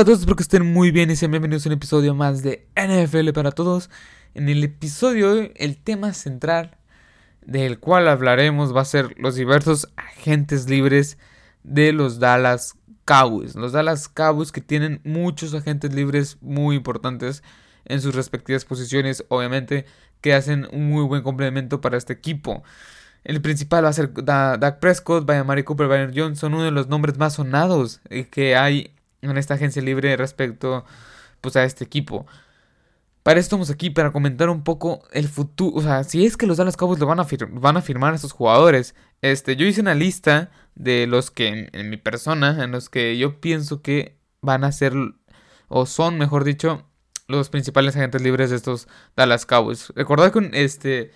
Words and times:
Hola 0.00 0.04
a 0.04 0.06
todos, 0.06 0.20
espero 0.20 0.36
que 0.36 0.42
estén 0.42 0.72
muy 0.72 0.92
bien 0.92 1.10
y 1.10 1.16
sean 1.16 1.30
bienvenidos 1.30 1.66
a 1.66 1.68
un 1.68 1.74
episodio 1.74 2.14
más 2.14 2.42
de 2.42 2.66
NFL 2.74 3.32
para 3.34 3.52
todos. 3.52 3.90
En 4.32 4.48
el 4.48 4.64
episodio 4.64 5.34
de 5.34 5.40
hoy, 5.40 5.52
el 5.56 5.76
tema 5.76 6.14
central 6.14 6.78
del 7.42 7.80
cual 7.80 8.08
hablaremos 8.08 8.74
va 8.74 8.80
a 8.80 8.86
ser 8.86 9.14
los 9.18 9.34
diversos 9.34 9.92
agentes 9.96 10.70
libres 10.70 11.18
de 11.64 11.92
los 11.92 12.18
Dallas 12.18 12.78
Cowboys. 13.04 13.54
Los 13.56 13.72
Dallas 13.72 14.08
Cowboys 14.08 14.52
que 14.52 14.62
tienen 14.62 15.02
muchos 15.04 15.52
agentes 15.52 15.92
libres 15.92 16.38
muy 16.40 16.76
importantes 16.76 17.42
en 17.84 18.00
sus 18.00 18.14
respectivas 18.14 18.64
posiciones, 18.64 19.26
obviamente, 19.28 19.84
que 20.22 20.32
hacen 20.32 20.66
un 20.72 20.88
muy 20.88 21.04
buen 21.04 21.22
complemento 21.22 21.82
para 21.82 21.98
este 21.98 22.14
equipo. 22.14 22.62
El 23.22 23.42
principal 23.42 23.84
va 23.84 23.90
a 23.90 23.92
ser 23.92 24.14
Dak 24.14 24.78
Prescott, 24.78 25.28
Mari 25.28 25.62
Cooper, 25.62 25.88
Byron 25.88 26.14
Johnson, 26.16 26.54
uno 26.54 26.64
de 26.64 26.70
los 26.70 26.88
nombres 26.88 27.18
más 27.18 27.34
sonados 27.34 28.00
eh, 28.08 28.24
que 28.24 28.56
hay 28.56 28.94
en 29.22 29.36
esta 29.36 29.54
agencia 29.54 29.82
libre 29.82 30.16
respecto 30.16 30.84
pues, 31.40 31.56
a 31.56 31.64
este 31.64 31.84
equipo. 31.84 32.26
Para 33.22 33.38
esto 33.38 33.56
estamos 33.56 33.70
aquí 33.70 33.90
para 33.90 34.12
comentar 34.12 34.48
un 34.48 34.64
poco 34.64 35.02
el 35.12 35.28
futuro, 35.28 35.76
o 35.76 35.82
sea, 35.82 36.04
si 36.04 36.24
es 36.24 36.38
que 36.38 36.46
los 36.46 36.56
Dallas 36.56 36.76
Cowboys 36.76 36.98
lo 37.00 37.06
van 37.06 37.20
a, 37.20 37.26
van 37.50 37.76
a 37.76 37.82
firmar 37.82 38.12
a 38.12 38.16
estos 38.16 38.32
jugadores. 38.32 38.94
Este, 39.20 39.56
yo 39.56 39.66
hice 39.66 39.82
una 39.82 39.94
lista 39.94 40.50
de 40.74 41.06
los 41.06 41.30
que 41.30 41.68
en, 41.70 41.90
mi 41.90 41.98
persona, 41.98 42.64
en 42.64 42.70
los 42.70 42.88
que 42.88 43.18
yo 43.18 43.40
pienso 43.40 43.82
que 43.82 44.16
van 44.40 44.64
a 44.64 44.72
ser 44.72 44.94
o 45.68 45.84
son, 45.84 46.16
mejor 46.16 46.44
dicho, 46.44 46.86
los 47.28 47.50
principales 47.50 47.94
agentes 47.94 48.22
libres 48.22 48.50
de 48.50 48.56
estos 48.56 48.88
Dallas 49.16 49.44
Cowboys. 49.44 49.92
Recordad 49.94 50.32
que 50.32 50.50
este 50.54 51.12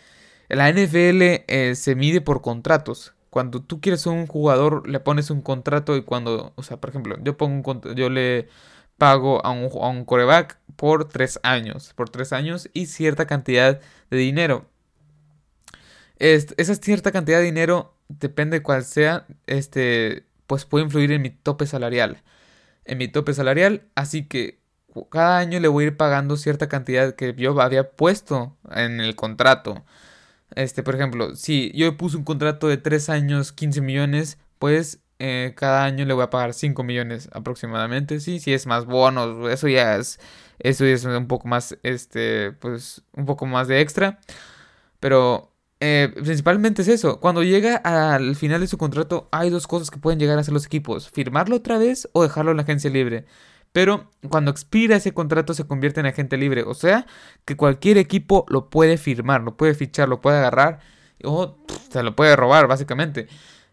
la 0.49 0.71
NFL 0.71 1.23
eh, 1.49 1.75
se 1.75 1.95
mide 1.95 2.21
por 2.21 2.43
contratos. 2.43 3.14
Cuando 3.35 3.61
tú 3.61 3.81
quieres 3.81 4.07
un 4.07 4.29
jugador, 4.29 4.89
le 4.89 5.01
pones 5.01 5.29
un 5.29 5.43
contrato 5.43 5.97
y 5.97 6.03
cuando, 6.03 6.53
o 6.55 6.63
sea, 6.63 6.77
por 6.77 6.91
ejemplo, 6.91 7.17
yo 7.21 7.37
pongo 7.37 7.73
un 7.73 7.97
yo 7.97 8.09
le 8.09 8.47
pago 8.97 9.45
a 9.45 9.51
un, 9.51 9.65
a 9.83 9.89
un 9.89 10.05
coreback 10.05 10.57
por 10.77 11.09
tres 11.09 11.41
años, 11.43 11.95
por 11.95 12.11
tres 12.11 12.33
años 12.33 12.71
y 12.75 12.87
cierta 12.87 13.27
cantidad 13.27 13.81
de 14.09 14.17
dinero. 14.17 14.71
esa 16.19 16.77
cierta 16.77 17.11
cantidad 17.11 17.39
de 17.39 17.45
dinero, 17.47 17.97
depende 18.09 18.59
de 18.59 18.63
cuál 18.63 18.85
sea, 18.85 19.27
este, 19.49 20.27
pues 20.47 20.65
puede 20.65 20.85
influir 20.85 21.11
en 21.11 21.23
mi 21.23 21.31
tope 21.31 21.67
salarial. 21.67 22.23
En 22.85 22.99
mi 22.99 23.09
tope 23.09 23.35
salarial, 23.35 23.89
así 23.97 24.29
que 24.29 24.61
cada 25.11 25.39
año 25.39 25.59
le 25.59 25.67
voy 25.67 25.85
a 25.85 25.87
ir 25.89 25.97
pagando 25.97 26.37
cierta 26.37 26.69
cantidad 26.69 27.17
que 27.17 27.35
yo 27.37 27.61
había 27.61 27.91
puesto 27.91 28.57
en 28.71 29.01
el 29.01 29.17
contrato. 29.17 29.85
Este, 30.55 30.83
por 30.83 30.95
ejemplo, 30.95 31.35
si 31.37 31.73
yo 31.75 31.97
puse 31.97 32.17
un 32.17 32.25
contrato 32.25 32.69
de 32.69 32.77
3 32.77 33.09
años, 33.11 33.53
15 33.53 33.81
millones, 33.81 34.39
pues 34.59 35.01
eh, 35.19 35.55
cada 35.57 35.85
año 35.85 36.05
le 36.05 36.15
voy 36.15 36.25
a 36.25 36.31
pagar 36.31 36.55
5 36.55 36.83
millones 36.85 37.29
aproximadamente. 37.33 38.21
Sí, 38.21 38.41
si 38.41 38.53
es 38.53 38.67
más 38.67 38.85
bonos, 38.87 39.51
eso 39.51 39.69
ya 39.69 39.97
es, 39.97 40.21
eso 40.59 40.85
ya 40.85 40.93
es 40.93 41.05
un 41.05 41.27
poco 41.29 41.49
más, 41.49 41.79
este, 41.83 42.53
pues, 42.53 43.03
un 43.13 43.27
poco 43.27 43.47
más 43.47 43.69
de 43.69 43.81
extra. 43.81 44.21
Pero 45.01 45.55
eh, 45.81 46.11
principalmente 46.15 46.83
es 46.83 46.89
eso. 46.89 47.21
Cuando 47.21 47.43
llega 47.43 47.77
al 47.77 48.37
final 48.37 48.61
de 48.61 48.67
su 48.69 48.79
contrato, 48.79 49.29
hay 49.33 49.51
dos 49.51 49.67
cosas 49.67 49.91
que 49.91 49.99
pueden 49.99 50.19
llegar 50.19 50.39
a 50.39 50.41
hacer 50.43 50.55
los 50.55 50.67
equipos: 50.67 51.11
firmarlo 51.11 51.57
otra 51.57 51.79
vez 51.79 52.09
o 52.13 52.23
dejarlo 52.23 52.53
en 52.53 52.57
la 52.59 52.63
agencia 52.65 52.91
libre. 52.91 53.27
Pero 53.75 54.09
cuando 54.31 54.53
expira 54.53 54.95
ese 54.95 55.13
contrato 55.13 55.53
se 55.53 55.67
convierte 55.67 55.99
en 55.99 56.07
agente 56.07 56.37
libre. 56.37 56.63
O 56.63 56.75
sea 56.75 57.07
que 57.45 57.57
cualquier 57.57 57.99
equipo 57.99 58.47
lo 58.49 58.71
puede 58.71 58.99
firmar, 58.99 59.43
lo 59.43 59.57
puede 59.57 59.75
fichar, 59.75 60.09
lo 60.09 60.21
puede 60.21 60.39
agarrar 60.39 60.79
o 61.25 61.59
se 61.91 62.05
lo 62.05 62.15
puede 62.15 62.37
robar 62.37 62.69
básicamente. 62.69 63.27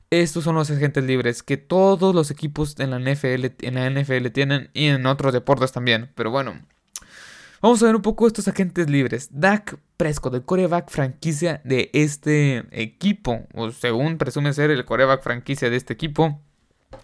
Estos 0.09 0.43
son 0.43 0.55
los 0.55 0.71
agentes 0.71 1.03
libres 1.03 1.43
que 1.43 1.57
todos 1.57 2.15
los 2.15 2.31
equipos 2.31 2.79
en 2.79 2.89
la 2.89 2.97
NFL, 2.97 3.45
en 3.59 3.75
la 3.75 3.87
NFL 3.91 4.29
tienen 4.33 4.71
y 4.73 4.87
en 4.87 5.05
otros 5.05 5.33
deportes 5.33 5.71
también. 5.71 6.09
Pero 6.15 6.31
bueno, 6.31 6.59
vamos 7.61 7.83
a 7.83 7.85
ver 7.85 7.95
un 7.95 8.01
poco 8.01 8.25
estos 8.25 8.47
agentes 8.47 8.89
libres. 8.89 9.29
Dak 9.31 9.77
Prescott, 9.97 10.33
el 10.33 10.41
coreback 10.41 10.89
franquicia 10.89 11.61
de 11.63 11.91
este 11.93 12.65
equipo, 12.71 13.47
o 13.53 13.69
según 13.69 14.17
presume 14.17 14.51
ser 14.53 14.71
el 14.71 14.83
coreback 14.83 15.21
franquicia 15.21 15.69
de 15.69 15.75
este 15.75 15.93
equipo 15.93 16.41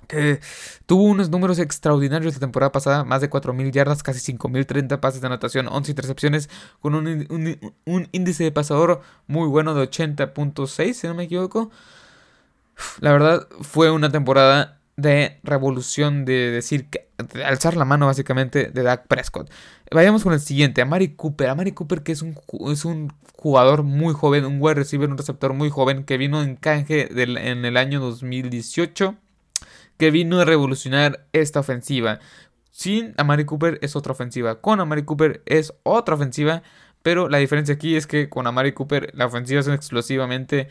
que 0.08 0.40
tuvo 0.86 1.03
unos 1.03 1.30
números 1.30 1.59
extraordinarios 1.59 2.34
la 2.34 2.40
temporada 2.40 2.72
pasada, 2.72 3.03
más 3.03 3.22
de 3.22 3.30
4.000 3.30 3.72
yardas, 3.72 4.03
casi 4.03 4.34
5.030 4.34 5.00
pases 5.00 5.22
de 5.22 5.28
anotación, 5.28 5.68
11 5.68 5.92
intercepciones, 5.92 6.50
con 6.80 6.96
un, 6.96 8.09
índice 8.12 8.44
de 8.44 8.52
pasador 8.52 9.02
muy 9.28 9.47
bueno 9.47 9.74
de 9.74 9.90
80.6, 9.90 10.94
si 10.94 11.08
no 11.08 11.14
me 11.14 11.24
equivoco. 11.24 11.70
La 13.00 13.12
verdad 13.12 13.47
fue 13.62 13.92
una 13.92 14.12
temporada 14.12 14.80
de 14.96 15.40
revolución, 15.44 16.26
de 16.26 16.52
decir, 16.52 16.88
de 17.34 17.46
alzar 17.46 17.76
la 17.76 17.86
mano 17.86 18.08
básicamente 18.08 18.70
de 18.70 18.84
Dak 18.84 19.08
Prescott. 19.08 19.52
Vayamos 19.92 20.24
con 20.24 20.34
el 20.34 20.40
siguiente, 20.40 20.81
Amari 20.81 21.09
Cooper. 21.16 21.50
Amari 21.50 21.72
Cooper 21.72 22.02
que 22.02 22.12
es 22.12 22.22
un, 22.22 22.40
es 22.72 22.86
un 22.86 23.14
jugador 23.36 23.84
muy 23.84 24.14
joven, 24.14 24.46
un 24.46 24.58
wide 24.59 24.76
receiver, 24.76 25.09
un 25.09 25.18
receptor 25.18 25.53
muy 25.53 25.70
joven 25.70 26.03
que 26.03 26.18
vino 26.18 26.42
en 26.42 26.56
canje 26.56 27.09
en 27.12 27.66
el 27.66 27.78
año 27.78 28.00
2018 28.00 29.16
que 29.97 30.12
vino 30.12 30.40
a 30.40 30.46
revolucionar 30.46 31.28
esta 31.34 31.59
ofensiva. 31.59 32.19
Sin 32.72 33.13
Amari 33.18 33.46
Cooper 33.46 33.80
es 33.81 33.96
otra 33.96 34.12
ofensiva, 34.12 34.62
con 34.62 34.80
Amari 34.80 35.03
Cooper 35.03 35.41
es 35.46 35.74
otra 35.84 36.16
ofensiva, 36.16 36.62
pero 37.02 37.30
la 37.30 37.40
diferencia 37.40 37.75
aquí 37.75 37.96
es 37.96 38.06
que 38.06 38.30
con 38.30 38.47
Amari 38.47 38.74
Cooper 38.74 39.12
la 39.16 39.25
ofensiva 39.25 39.59
es 39.59 39.68
explosivamente 39.68 40.69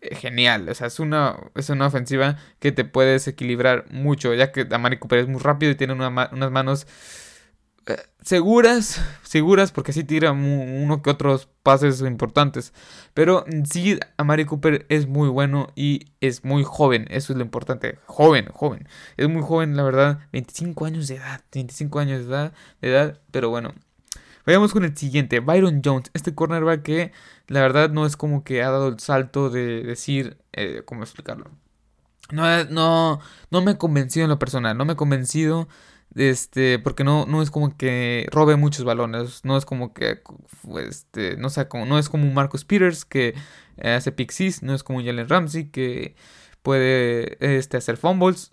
eh, 0.00 0.14
genial. 0.16 0.68
O 0.68 0.74
sea, 0.74 0.88
es 0.88 0.98
una, 0.98 1.36
es 1.54 1.70
una 1.70 1.86
ofensiva 1.86 2.38
que 2.58 2.72
te 2.72 2.84
puede 2.84 3.12
desequilibrar 3.12 3.86
mucho, 3.90 4.34
ya 4.34 4.50
que 4.52 4.66
Amari 4.70 4.98
Cooper 4.98 5.20
es 5.20 5.28
muy 5.28 5.40
rápido 5.40 5.72
y 5.72 5.76
tiene 5.76 5.92
unas 5.92 6.50
manos 6.50 6.86
eh, 7.86 7.98
seguras, 8.22 9.00
seguras, 9.22 9.72
porque 9.72 9.92
sí 9.92 10.04
tira 10.04 10.32
uno 10.32 11.02
que 11.02 11.10
otros 11.10 11.48
pases 11.62 12.00
importantes. 12.00 12.72
Pero 13.12 13.44
sí, 13.70 13.98
Amari 14.16 14.46
Cooper 14.46 14.86
es 14.88 15.06
muy 15.06 15.28
bueno 15.28 15.68
y 15.76 16.06
es 16.20 16.44
muy 16.44 16.64
joven. 16.64 17.06
Eso 17.10 17.32
es 17.32 17.36
lo 17.36 17.44
importante. 17.44 17.98
Joven, 18.06 18.46
joven. 18.52 18.88
Es 19.16 19.28
muy 19.28 19.42
joven, 19.42 19.76
la 19.76 19.82
verdad. 19.82 20.20
25 20.32 20.86
años 20.86 21.08
de 21.08 21.16
edad. 21.16 21.42
25 21.52 21.98
años 21.98 22.20
de 22.20 22.32
edad. 22.32 22.52
De 22.80 22.90
edad 22.90 23.20
pero 23.30 23.50
bueno. 23.50 23.74
Vayamos 24.46 24.72
con 24.72 24.84
el 24.84 24.96
siguiente. 24.96 25.40
Byron 25.40 25.82
Jones. 25.84 26.10
Este 26.14 26.34
cornerback 26.34 26.82
que 26.82 27.12
la 27.48 27.60
verdad 27.60 27.90
no 27.90 28.06
es 28.06 28.16
como 28.16 28.44
que 28.44 28.62
ha 28.62 28.70
dado 28.70 28.88
el 28.88 28.98
salto 29.00 29.50
de 29.50 29.82
decir. 29.82 30.38
Eh, 30.52 30.82
¿Cómo 30.84 31.02
explicarlo? 31.02 31.50
No, 32.30 32.64
no, 32.64 33.20
no 33.50 33.62
me 33.62 33.72
ha 33.72 33.78
convencido 33.78 34.24
en 34.24 34.30
lo 34.30 34.38
personal. 34.38 34.76
No 34.76 34.84
me 34.84 34.92
ha 34.92 34.96
convencido 34.96 35.68
este, 36.14 36.78
porque 36.78 37.04
no, 37.04 37.26
no 37.26 37.42
es 37.42 37.50
como 37.50 37.76
que 37.76 38.26
robe 38.30 38.56
muchos 38.56 38.84
balones, 38.84 39.44
no 39.44 39.56
es 39.56 39.64
como 39.64 39.92
que, 39.92 40.20
este, 40.78 41.36
no 41.36 41.48
como, 41.68 41.86
no 41.86 41.98
es 41.98 42.08
como 42.08 42.24
un 42.24 42.34
Marcus 42.34 42.64
Peters 42.64 43.04
que 43.04 43.34
hace 43.82 44.12
pixies, 44.12 44.62
no 44.62 44.74
es 44.74 44.82
como 44.82 44.98
un 44.98 45.04
Jalen 45.04 45.28
Ramsey 45.28 45.70
que 45.70 46.14
puede 46.62 47.36
este, 47.40 47.76
hacer 47.76 47.98
fumbles, 47.98 48.50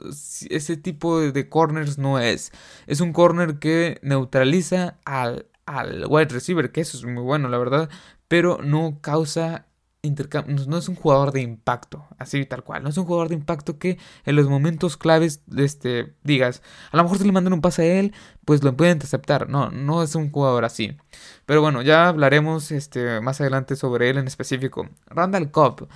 ese 0.50 0.76
tipo 0.76 1.22
de 1.22 1.50
corners 1.50 1.98
no 1.98 2.20
es, 2.20 2.52
es 2.86 3.00
un 3.00 3.14
corner 3.14 3.58
que 3.58 4.00
neutraliza 4.02 5.00
al, 5.06 5.48
al 5.66 6.06
wide 6.10 6.26
receiver, 6.26 6.72
que 6.72 6.82
eso 6.82 6.98
es 6.98 7.06
muy 7.06 7.24
bueno, 7.24 7.48
la 7.48 7.58
verdad, 7.58 7.90
pero 8.28 8.60
no 8.62 9.00
causa 9.02 9.66
no 10.04 10.78
es 10.78 10.90
un 10.90 10.96
jugador 10.96 11.32
de 11.32 11.42
impacto, 11.42 12.08
así 12.18 12.44
tal 12.46 12.64
cual, 12.64 12.82
no 12.82 12.90
es 12.90 12.98
un 12.98 13.06
jugador 13.06 13.30
de 13.30 13.36
impacto 13.36 13.78
que 13.78 14.00
en 14.26 14.36
los 14.36 14.48
momentos 14.50 14.98
claves 14.98 15.44
este, 15.56 16.16
digas, 16.24 16.64
a 16.92 16.98
lo 16.98 17.04
mejor 17.04 17.20
si 17.20 17.26
le 17.26 17.32
mandan 17.32 17.54
un 17.54 17.62
pase 17.62 17.84
a 17.84 18.00
él, 18.00 18.14
pues 18.44 18.64
lo 18.64 18.76
pueden 18.76 18.94
interceptar, 18.94 19.48
no, 19.48 19.70
no 19.70 20.02
es 20.02 20.16
un 20.16 20.32
jugador 20.32 20.66
así. 20.66 20.98
Pero 21.46 21.62
bueno, 21.62 21.84
ya 21.84 22.08
hablaremos 22.08 22.72
este, 22.72 23.22
más 23.22 23.42
adelante 23.42 23.76
sobre 23.76 24.10
él 24.10 24.18
en 24.18 24.26
específico. 24.26 24.90
Randall 25.06 25.52
Cobb. 25.52 25.88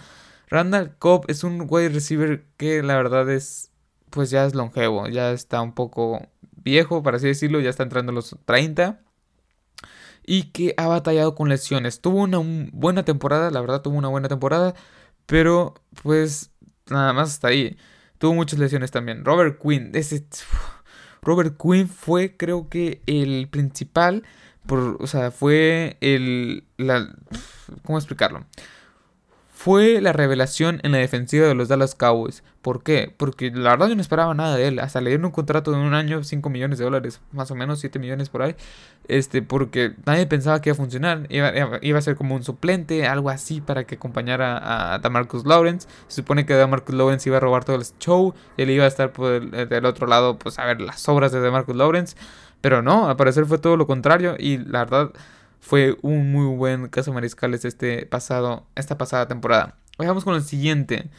Randall 0.49 0.95
Cobb 0.99 1.25
es 1.27 1.43
un 1.43 1.65
wide 1.67 1.89
receiver 1.89 2.45
que 2.57 2.83
la 2.83 2.95
verdad 2.97 3.27
es, 3.31 3.71
pues 4.11 4.29
ya 4.29 4.45
es 4.45 4.53
longevo, 4.53 5.07
ya 5.07 5.31
está 5.31 5.61
un 5.63 5.73
poco 5.73 6.27
viejo, 6.51 7.01
para 7.01 7.17
así 7.17 7.25
decirlo, 7.25 7.59
ya 7.59 7.71
está 7.71 7.81
entrando 7.81 8.11
a 8.11 8.15
los 8.15 8.37
30 8.45 9.04
y 10.25 10.51
que 10.51 10.73
ha 10.77 10.87
batallado 10.87 11.35
con 11.35 11.49
lesiones. 11.49 12.01
Tuvo 12.01 12.21
una 12.21 12.39
buena 12.71 13.05
temporada, 13.05 13.51
la 13.51 13.61
verdad 13.61 13.81
tuvo 13.81 13.97
una 13.97 14.07
buena 14.07 14.27
temporada, 14.27 14.73
pero 15.25 15.75
pues 16.03 16.51
nada 16.89 17.13
más 17.13 17.31
hasta 17.31 17.49
ahí. 17.49 17.77
Tuvo 18.17 18.33
muchas 18.33 18.59
lesiones 18.59 18.91
también. 18.91 19.25
Robert 19.25 19.59
Quinn, 19.61 19.91
ese, 19.93 20.25
Robert 21.21 21.57
Quinn 21.61 21.87
fue 21.87 22.35
creo 22.37 22.69
que 22.69 23.01
el 23.05 23.47
principal, 23.49 24.23
por, 24.65 24.97
o 24.99 25.07
sea, 25.07 25.31
fue 25.31 25.97
el, 26.01 26.65
la, 26.77 27.13
¿cómo 27.83 27.97
explicarlo? 27.97 28.45
Fue 29.65 29.99
la 29.99 30.13
revelación 30.13 30.79
en 30.83 30.91
la 30.91 30.99
defensiva 30.99 31.47
de 31.47 31.55
los 31.55 31.69
Dallas 31.69 31.95
Cowboys. 31.95 32.43
¿Por 32.61 32.83
qué? 32.83 33.11
Porque 33.17 33.49
la 33.49 33.71
verdad 33.71 33.87
yo 33.87 33.95
no 33.95 34.01
esperaba 34.01 34.35
nada 34.35 34.55
de 34.55 34.67
él. 34.67 34.77
Hasta 34.77 35.01
le 35.01 35.09
dieron 35.09 35.25
un 35.25 35.31
contrato 35.31 35.71
de 35.71 35.77
un 35.79 35.95
año, 35.95 36.23
5 36.23 36.51
millones 36.51 36.77
de 36.77 36.83
dólares, 36.85 37.19
más 37.31 37.49
o 37.49 37.55
menos 37.55 37.79
7 37.79 37.97
millones 37.97 38.29
por 38.29 38.43
ahí. 38.43 38.55
Este, 39.07 39.41
porque 39.41 39.95
nadie 40.05 40.27
pensaba 40.27 40.61
que 40.61 40.69
iba 40.69 40.75
a 40.75 40.77
funcionar. 40.77 41.25
Iba, 41.29 41.97
a 41.97 42.01
ser 42.01 42.15
como 42.15 42.35
un 42.35 42.43
suplente, 42.43 43.07
algo 43.07 43.31
así 43.31 43.59
para 43.59 43.85
que 43.87 43.95
acompañara 43.95 44.55
a, 44.55 45.01
a 45.03 45.09
Marcus 45.09 45.47
Lawrence. 45.47 45.87
Se 46.09 46.17
supone 46.17 46.45
que 46.45 46.63
Marcus 46.67 46.93
Lawrence 46.93 47.27
iba 47.27 47.37
a 47.37 47.39
robar 47.39 47.65
todo 47.65 47.77
el 47.77 47.85
show. 47.99 48.35
Él 48.57 48.69
iba 48.69 48.83
a 48.83 48.87
estar 48.87 49.13
por 49.13 49.31
el, 49.31 49.49
del 49.49 49.85
otro 49.85 50.05
lado, 50.05 50.37
pues 50.37 50.59
a 50.59 50.65
ver 50.65 50.79
las 50.79 51.09
obras 51.09 51.31
de 51.31 51.39
Marcus 51.49 51.75
Lawrence. 51.75 52.15
Pero 52.61 52.83
no, 52.83 53.09
al 53.09 53.15
parecer 53.15 53.47
fue 53.47 53.57
todo 53.57 53.77
lo 53.77 53.87
contrario. 53.87 54.35
Y 54.37 54.59
la 54.59 54.85
verdad 54.85 55.11
fue 55.59 55.97
un 56.01 56.31
muy 56.31 56.55
buen 56.55 56.87
caso 56.89 57.13
mariscales 57.13 57.65
este 57.65 58.05
pasado, 58.05 58.67
esta 58.75 58.97
pasada 58.97 59.27
temporada. 59.27 59.77
Vamos 59.97 60.23
con 60.23 60.35
el 60.35 60.43
siguiente. 60.43 61.09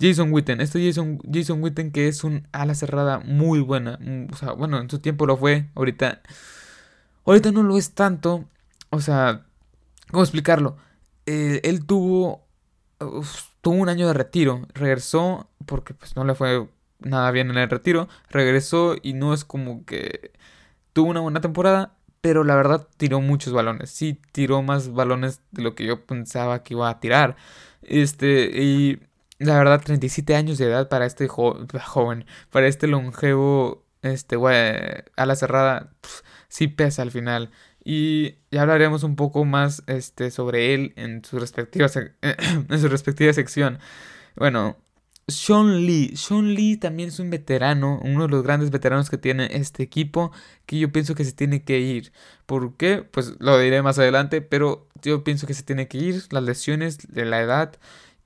Jason 0.00 0.32
Witten. 0.32 0.60
Este 0.60 0.84
Jason, 0.84 1.18
Jason 1.32 1.62
Witten 1.62 1.90
que 1.90 2.08
es 2.08 2.24
un 2.24 2.46
ala 2.52 2.74
cerrada 2.74 3.18
muy 3.20 3.60
buena. 3.60 3.98
Mm, 4.00 4.28
o 4.32 4.36
sea, 4.36 4.52
bueno, 4.52 4.78
en 4.80 4.90
su 4.90 4.98
tiempo 4.98 5.26
lo 5.26 5.36
fue. 5.36 5.68
Ahorita. 5.74 6.22
Ahorita 7.24 7.52
no 7.52 7.62
lo 7.62 7.76
es 7.76 7.92
tanto. 7.92 8.44
O 8.90 9.00
sea. 9.00 9.46
¿Cómo 10.10 10.22
explicarlo? 10.22 10.76
Eh, 11.26 11.60
él 11.64 11.86
tuvo. 11.86 12.46
tuvo 13.60 13.74
un 13.74 13.88
año 13.88 14.06
de 14.06 14.14
retiro. 14.14 14.66
Regresó. 14.74 15.48
Porque 15.64 15.94
pues 15.94 16.16
no 16.16 16.24
le 16.24 16.34
fue 16.34 16.68
nada 17.00 17.30
bien 17.30 17.50
en 17.50 17.58
el 17.58 17.70
retiro. 17.70 18.08
Regresó 18.30 18.96
y 19.02 19.14
no 19.14 19.34
es 19.34 19.44
como 19.44 19.84
que. 19.84 20.32
Tuvo 20.92 21.10
una 21.10 21.20
buena 21.20 21.40
temporada 21.40 21.95
pero 22.26 22.42
la 22.42 22.56
verdad 22.56 22.88
tiró 22.96 23.20
muchos 23.20 23.52
balones. 23.52 23.88
Sí, 23.90 24.20
tiró 24.32 24.60
más 24.60 24.92
balones 24.92 25.42
de 25.52 25.62
lo 25.62 25.76
que 25.76 25.86
yo 25.86 26.06
pensaba 26.06 26.64
que 26.64 26.74
iba 26.74 26.90
a 26.90 26.98
tirar. 26.98 27.36
Este, 27.82 28.50
y 28.60 28.98
la 29.38 29.56
verdad, 29.56 29.80
37 29.80 30.34
años 30.34 30.58
de 30.58 30.64
edad 30.64 30.88
para 30.88 31.06
este 31.06 31.28
joven, 31.28 32.26
para 32.50 32.66
este 32.66 32.88
longevo, 32.88 33.84
este, 34.02 34.34
güey, 34.34 34.56
a 35.16 35.24
la 35.24 35.36
cerrada, 35.36 35.92
sí 36.48 36.66
pesa 36.66 37.02
al 37.02 37.12
final. 37.12 37.52
Y 37.84 38.38
ya 38.50 38.62
hablaremos 38.62 39.04
un 39.04 39.14
poco 39.14 39.44
más 39.44 39.84
este, 39.86 40.32
sobre 40.32 40.74
él 40.74 40.94
en 40.96 41.24
su 41.24 41.38
respectiva, 41.38 41.86
en 42.22 42.80
su 42.80 42.88
respectiva 42.88 43.32
sección. 43.34 43.78
Bueno, 44.34 44.78
sean 45.28 45.86
Lee. 45.86 46.16
Sean 46.16 46.54
Lee 46.54 46.76
también 46.76 47.08
es 47.08 47.18
un 47.18 47.30
veterano, 47.30 48.00
uno 48.02 48.22
de 48.22 48.28
los 48.28 48.42
grandes 48.42 48.70
veteranos 48.70 49.10
que 49.10 49.18
tiene 49.18 49.48
este 49.52 49.82
equipo, 49.82 50.32
que 50.66 50.78
yo 50.78 50.92
pienso 50.92 51.14
que 51.14 51.24
se 51.24 51.32
tiene 51.32 51.64
que 51.64 51.80
ir. 51.80 52.12
¿Por 52.46 52.76
qué? 52.76 53.02
Pues 53.02 53.34
lo 53.40 53.58
diré 53.58 53.82
más 53.82 53.98
adelante, 53.98 54.40
pero 54.40 54.88
yo 55.02 55.24
pienso 55.24 55.46
que 55.46 55.54
se 55.54 55.62
tiene 55.64 55.88
que 55.88 55.98
ir, 55.98 56.24
las 56.30 56.42
lesiones, 56.44 57.12
de 57.12 57.24
la 57.24 57.40
edad 57.40 57.76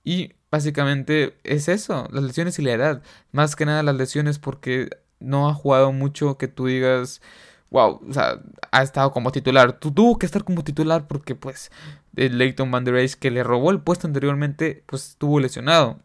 y 0.05 0.35
básicamente 0.51 1.39
es 1.45 1.69
eso, 1.69 2.09
las 2.13 2.23
lesiones 2.25 2.59
y 2.59 2.63
la 2.63 2.73
edad. 2.73 3.03
Más 3.33 3.57
que 3.57 3.67
nada 3.67 3.83
las 3.83 3.97
lesiones 3.97 4.39
porque 4.39 4.91
no 5.21 5.49
ha 5.49 5.55
jugado 5.55 5.93
mucho 5.93 6.39
que 6.39 6.49
tú 6.49 6.67
digas, 6.67 7.23
wow, 7.71 8.01
o 8.09 8.13
sea, 8.13 8.41
ha 8.73 8.83
estado 8.83 9.13
como 9.13 9.33
titular. 9.33 9.79
Tú 9.79 9.93
tuvo 9.93 10.19
que 10.19 10.27
estar 10.27 10.45
como 10.45 10.65
titular 10.65 11.07
porque 11.09 11.35
pues 11.35 11.71
el 12.17 12.39
Leighton 12.39 12.71
Van 12.71 12.85
Der 12.85 12.97
Esch 12.97 13.15
que 13.19 13.31
le 13.31 13.43
robó 13.45 13.71
el 13.71 13.81
puesto 13.83 14.07
anteriormente, 14.07 14.85
pues 14.87 15.11
estuvo 15.11 15.41
lesionado. 15.41 16.01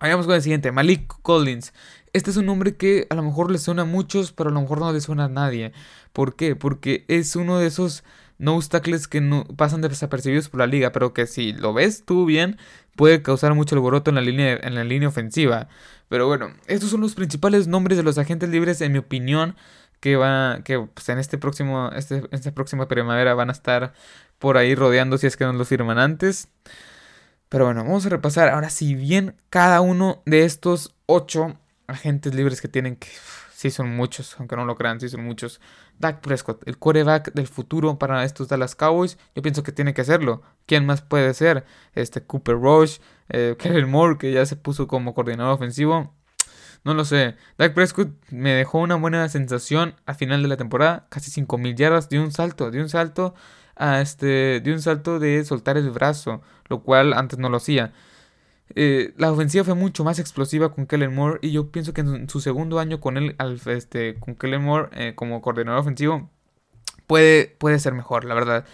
Vayamos 0.00 0.26
con 0.26 0.36
el 0.36 0.42
siguiente, 0.42 0.70
Malik 0.70 1.12
Collins. 1.22 1.72
Este 2.12 2.30
es 2.30 2.36
un 2.36 2.46
nombre 2.46 2.76
que 2.76 3.08
a 3.10 3.16
lo 3.16 3.22
mejor 3.22 3.50
le 3.50 3.58
suena 3.58 3.82
a 3.82 3.84
muchos, 3.84 4.32
pero 4.32 4.50
a 4.50 4.52
lo 4.52 4.60
mejor 4.60 4.78
no 4.78 4.92
le 4.92 5.00
suena 5.00 5.24
a 5.24 5.28
nadie. 5.28 5.72
¿Por 6.12 6.36
qué? 6.36 6.54
Porque 6.54 7.04
es 7.08 7.34
uno 7.34 7.58
de 7.58 7.66
esos 7.66 8.04
no 8.38 8.60
tackles 8.60 9.08
que 9.08 9.20
pasan 9.56 9.80
desapercibidos 9.80 10.48
por 10.48 10.60
la 10.60 10.68
liga, 10.68 10.92
pero 10.92 11.12
que 11.12 11.26
si 11.26 11.52
lo 11.52 11.72
ves 11.72 12.04
tú 12.04 12.26
bien, 12.26 12.58
puede 12.94 13.22
causar 13.22 13.54
mucho 13.54 13.74
alboroto 13.74 14.10
en 14.10 14.14
la 14.14 14.20
línea, 14.20 14.56
en 14.62 14.76
la 14.76 14.84
línea 14.84 15.08
ofensiva. 15.08 15.68
Pero 16.08 16.28
bueno, 16.28 16.52
estos 16.68 16.90
son 16.90 17.00
los 17.00 17.16
principales 17.16 17.66
nombres 17.66 17.98
de 17.98 18.04
los 18.04 18.18
agentes 18.18 18.48
libres, 18.50 18.80
en 18.80 18.92
mi 18.92 18.98
opinión, 18.98 19.56
que 19.98 20.14
va, 20.14 20.60
que 20.64 20.78
pues, 20.78 21.08
en 21.08 21.18
este 21.18 21.38
próximo, 21.38 21.90
este, 21.94 22.22
esta 22.30 22.52
próxima 22.52 22.86
primavera 22.86 23.34
van 23.34 23.48
a 23.48 23.52
estar 23.52 23.94
por 24.38 24.56
ahí 24.58 24.76
rodeando 24.76 25.18
si 25.18 25.26
es 25.26 25.36
que 25.36 25.44
no 25.44 25.52
lo 25.52 25.64
firman 25.64 25.98
antes. 25.98 26.48
Pero 27.48 27.64
bueno, 27.64 27.82
vamos 27.82 28.04
a 28.04 28.10
repasar 28.10 28.48
ahora 28.50 28.70
si 28.70 28.94
bien 28.94 29.34
cada 29.50 29.80
uno 29.80 30.22
de 30.26 30.44
estos 30.44 30.94
ocho 31.06 31.58
agentes 31.86 32.34
libres 32.34 32.60
que 32.60 32.68
tienen, 32.68 32.96
que 32.96 33.08
sí 33.54 33.70
son 33.70 33.96
muchos, 33.96 34.36
aunque 34.38 34.54
no 34.54 34.64
lo 34.64 34.76
crean, 34.76 35.00
sí 35.00 35.08
son 35.08 35.24
muchos. 35.24 35.60
Dak 35.98 36.20
Prescott, 36.20 36.62
el 36.66 36.78
quarterback 36.78 37.32
del 37.32 37.48
futuro 37.48 37.98
para 37.98 38.22
estos 38.24 38.48
Dallas 38.48 38.76
Cowboys, 38.76 39.18
yo 39.34 39.42
pienso 39.42 39.62
que 39.62 39.72
tiene 39.72 39.94
que 39.94 40.02
hacerlo. 40.02 40.42
¿Quién 40.66 40.86
más 40.86 41.02
puede 41.02 41.32
ser? 41.34 41.64
Este 41.94 42.22
Cooper 42.22 42.54
Rush, 42.56 42.98
eh, 43.30 43.56
Kevin 43.58 43.90
Moore, 43.90 44.18
que 44.18 44.30
ya 44.32 44.46
se 44.46 44.54
puso 44.56 44.86
como 44.86 45.14
coordinador 45.14 45.54
ofensivo. 45.54 46.14
No 46.84 46.94
lo 46.94 47.04
sé. 47.04 47.34
Dak 47.56 47.74
Prescott 47.74 48.10
me 48.30 48.52
dejó 48.52 48.78
una 48.78 48.94
buena 48.94 49.28
sensación 49.28 49.96
al 50.06 50.14
final 50.14 50.42
de 50.42 50.48
la 50.48 50.56
temporada. 50.56 51.06
Casi 51.08 51.30
5.000 51.30 51.74
yardas. 51.74 52.08
de 52.08 52.20
un 52.20 52.30
salto, 52.30 52.70
de 52.70 52.80
un 52.80 52.88
salto 52.88 53.34
este, 53.78 54.60
de 54.60 54.72
un 54.72 54.80
salto 54.82 55.18
de 55.18 55.44
soltar 55.44 55.76
el 55.76 55.90
brazo, 55.90 56.42
lo 56.68 56.80
cual 56.82 57.12
antes 57.12 57.38
no 57.38 57.48
lo 57.48 57.58
hacía. 57.58 57.92
Eh, 58.74 59.14
la 59.16 59.32
ofensiva 59.32 59.64
fue 59.64 59.74
mucho 59.74 60.04
más 60.04 60.18
explosiva 60.18 60.74
con 60.74 60.86
Kellen 60.86 61.14
Moore 61.14 61.38
y 61.42 61.52
yo 61.52 61.70
pienso 61.70 61.94
que 61.94 62.02
en 62.02 62.28
su 62.28 62.40
segundo 62.40 62.78
año 62.78 63.00
con 63.00 63.16
él, 63.16 63.34
este, 63.66 64.16
con 64.16 64.34
Kellen 64.34 64.62
Moore 64.62 64.88
eh, 64.92 65.14
como 65.14 65.40
coordinador 65.40 65.80
ofensivo, 65.80 66.28
puede, 67.06 67.56
puede 67.58 67.78
ser 67.78 67.94
mejor, 67.94 68.24
la 68.24 68.34
verdad. 68.34 68.64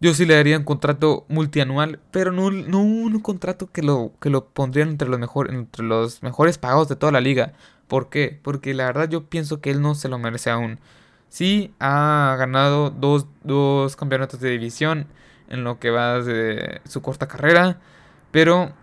Yo 0.00 0.14
sí 0.14 0.26
le 0.26 0.34
daría 0.34 0.58
un 0.58 0.64
contrato 0.64 1.26
multianual, 1.28 2.00
pero 2.10 2.32
no, 2.32 2.50
no 2.50 2.80
un 2.80 3.20
contrato 3.20 3.70
que 3.70 3.82
lo, 3.82 4.12
que 4.20 4.30
lo 4.30 4.46
pondrían 4.48 4.88
entre 4.90 5.08
los, 5.08 5.20
entre 5.48 5.84
los 5.84 6.22
mejores 6.22 6.58
pagados 6.58 6.88
de 6.88 6.96
toda 6.96 7.12
la 7.12 7.20
liga. 7.20 7.52
¿Por 7.88 8.08
qué? 8.10 8.40
Porque 8.42 8.74
la 8.74 8.86
verdad 8.86 9.08
yo 9.08 9.28
pienso 9.28 9.60
que 9.60 9.70
él 9.70 9.80
no 9.82 9.94
se 9.94 10.08
lo 10.08 10.18
merece 10.18 10.50
aún. 10.50 10.80
Sí, 11.32 11.72
ha 11.80 12.36
ganado 12.38 12.90
dos, 12.90 13.26
dos 13.42 13.96
campeonatos 13.96 14.38
de 14.40 14.50
división 14.50 15.06
en 15.48 15.64
lo 15.64 15.78
que 15.78 15.88
va 15.88 16.20
de 16.20 16.82
su 16.84 17.00
corta 17.00 17.26
carrera, 17.26 17.80
pero 18.30 18.74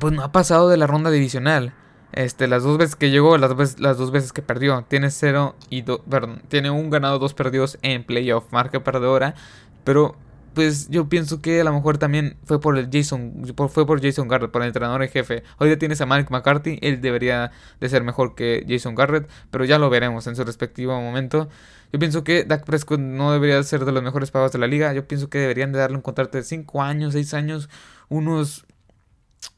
pues 0.00 0.12
no 0.12 0.24
ha 0.24 0.32
pasado 0.32 0.68
de 0.68 0.76
la 0.76 0.88
ronda 0.88 1.12
divisional. 1.12 1.72
Este, 2.14 2.48
las 2.48 2.64
dos 2.64 2.78
veces 2.78 2.96
que 2.96 3.10
llegó, 3.10 3.38
las, 3.38 3.78
las 3.78 3.96
dos 3.96 4.10
veces 4.10 4.32
que 4.32 4.42
perdió. 4.42 4.84
Tiene 4.88 5.12
cero 5.12 5.54
y 5.70 5.82
dos, 5.82 6.00
perdón, 6.10 6.42
tiene 6.48 6.70
un 6.70 6.90
ganado, 6.90 7.20
dos 7.20 7.32
perdidos 7.32 7.78
en 7.82 8.02
playoff, 8.02 8.50
marca 8.50 8.82
perdedora. 8.82 9.36
Pero 9.84 10.16
pues 10.54 10.88
yo 10.88 11.08
pienso 11.08 11.40
que 11.40 11.60
a 11.60 11.64
lo 11.64 11.72
mejor 11.72 11.98
también 11.98 12.36
fue 12.44 12.60
por 12.60 12.78
el 12.78 12.88
Jason, 12.92 13.44
fue 13.56 13.86
por 13.86 14.02
Jason 14.02 14.28
Garrett, 14.28 14.50
por 14.50 14.62
el 14.62 14.68
entrenador 14.68 15.02
en 15.02 15.08
jefe. 15.08 15.42
Hoy 15.58 15.70
ya 15.70 15.78
tienes 15.78 16.00
a 16.00 16.06
Mike 16.06 16.28
McCarthy, 16.30 16.78
él 16.82 17.00
debería 17.00 17.50
de 17.80 17.88
ser 17.88 18.02
mejor 18.04 18.34
que 18.34 18.64
Jason 18.68 18.94
Garrett, 18.94 19.28
pero 19.50 19.64
ya 19.64 19.78
lo 19.78 19.90
veremos 19.90 20.26
en 20.26 20.36
su 20.36 20.44
respectivo 20.44 21.00
momento. 21.00 21.48
Yo 21.92 21.98
pienso 21.98 22.24
que 22.24 22.44
Dak 22.44 22.64
Prescott 22.64 23.00
no 23.00 23.32
debería 23.32 23.62
ser 23.62 23.84
de 23.84 23.92
los 23.92 24.02
mejores 24.02 24.30
pagos 24.30 24.52
de 24.52 24.58
la 24.58 24.66
liga. 24.66 24.92
Yo 24.94 25.06
pienso 25.06 25.28
que 25.28 25.38
deberían 25.38 25.72
de 25.72 25.78
darle 25.78 25.96
un 25.96 26.02
contrato 26.02 26.38
de 26.38 26.44
5 26.44 26.82
años, 26.82 27.12
6 27.12 27.34
años, 27.34 27.68
unos 28.08 28.64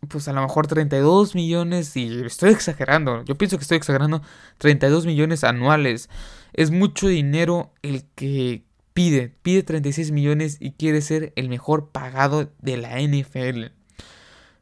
pues 0.08 0.28
a 0.28 0.32
lo 0.32 0.42
mejor 0.42 0.66
32 0.66 1.34
millones 1.34 1.96
y 1.96 2.22
estoy 2.24 2.50
exagerando, 2.50 3.22
yo 3.24 3.36
pienso 3.36 3.58
que 3.58 3.62
estoy 3.62 3.76
exagerando, 3.76 4.22
32 4.58 5.06
millones 5.06 5.44
anuales. 5.44 6.08
Es 6.52 6.70
mucho 6.70 7.08
dinero 7.08 7.72
el 7.82 8.04
que 8.14 8.64
pide, 8.94 9.34
pide 9.42 9.62
36 9.62 10.12
millones 10.12 10.56
y 10.60 10.72
quiere 10.72 11.02
ser 11.02 11.32
el 11.36 11.48
mejor 11.48 11.90
pagado 11.90 12.50
de 12.60 12.76
la 12.78 13.00
NFL. 13.00 13.74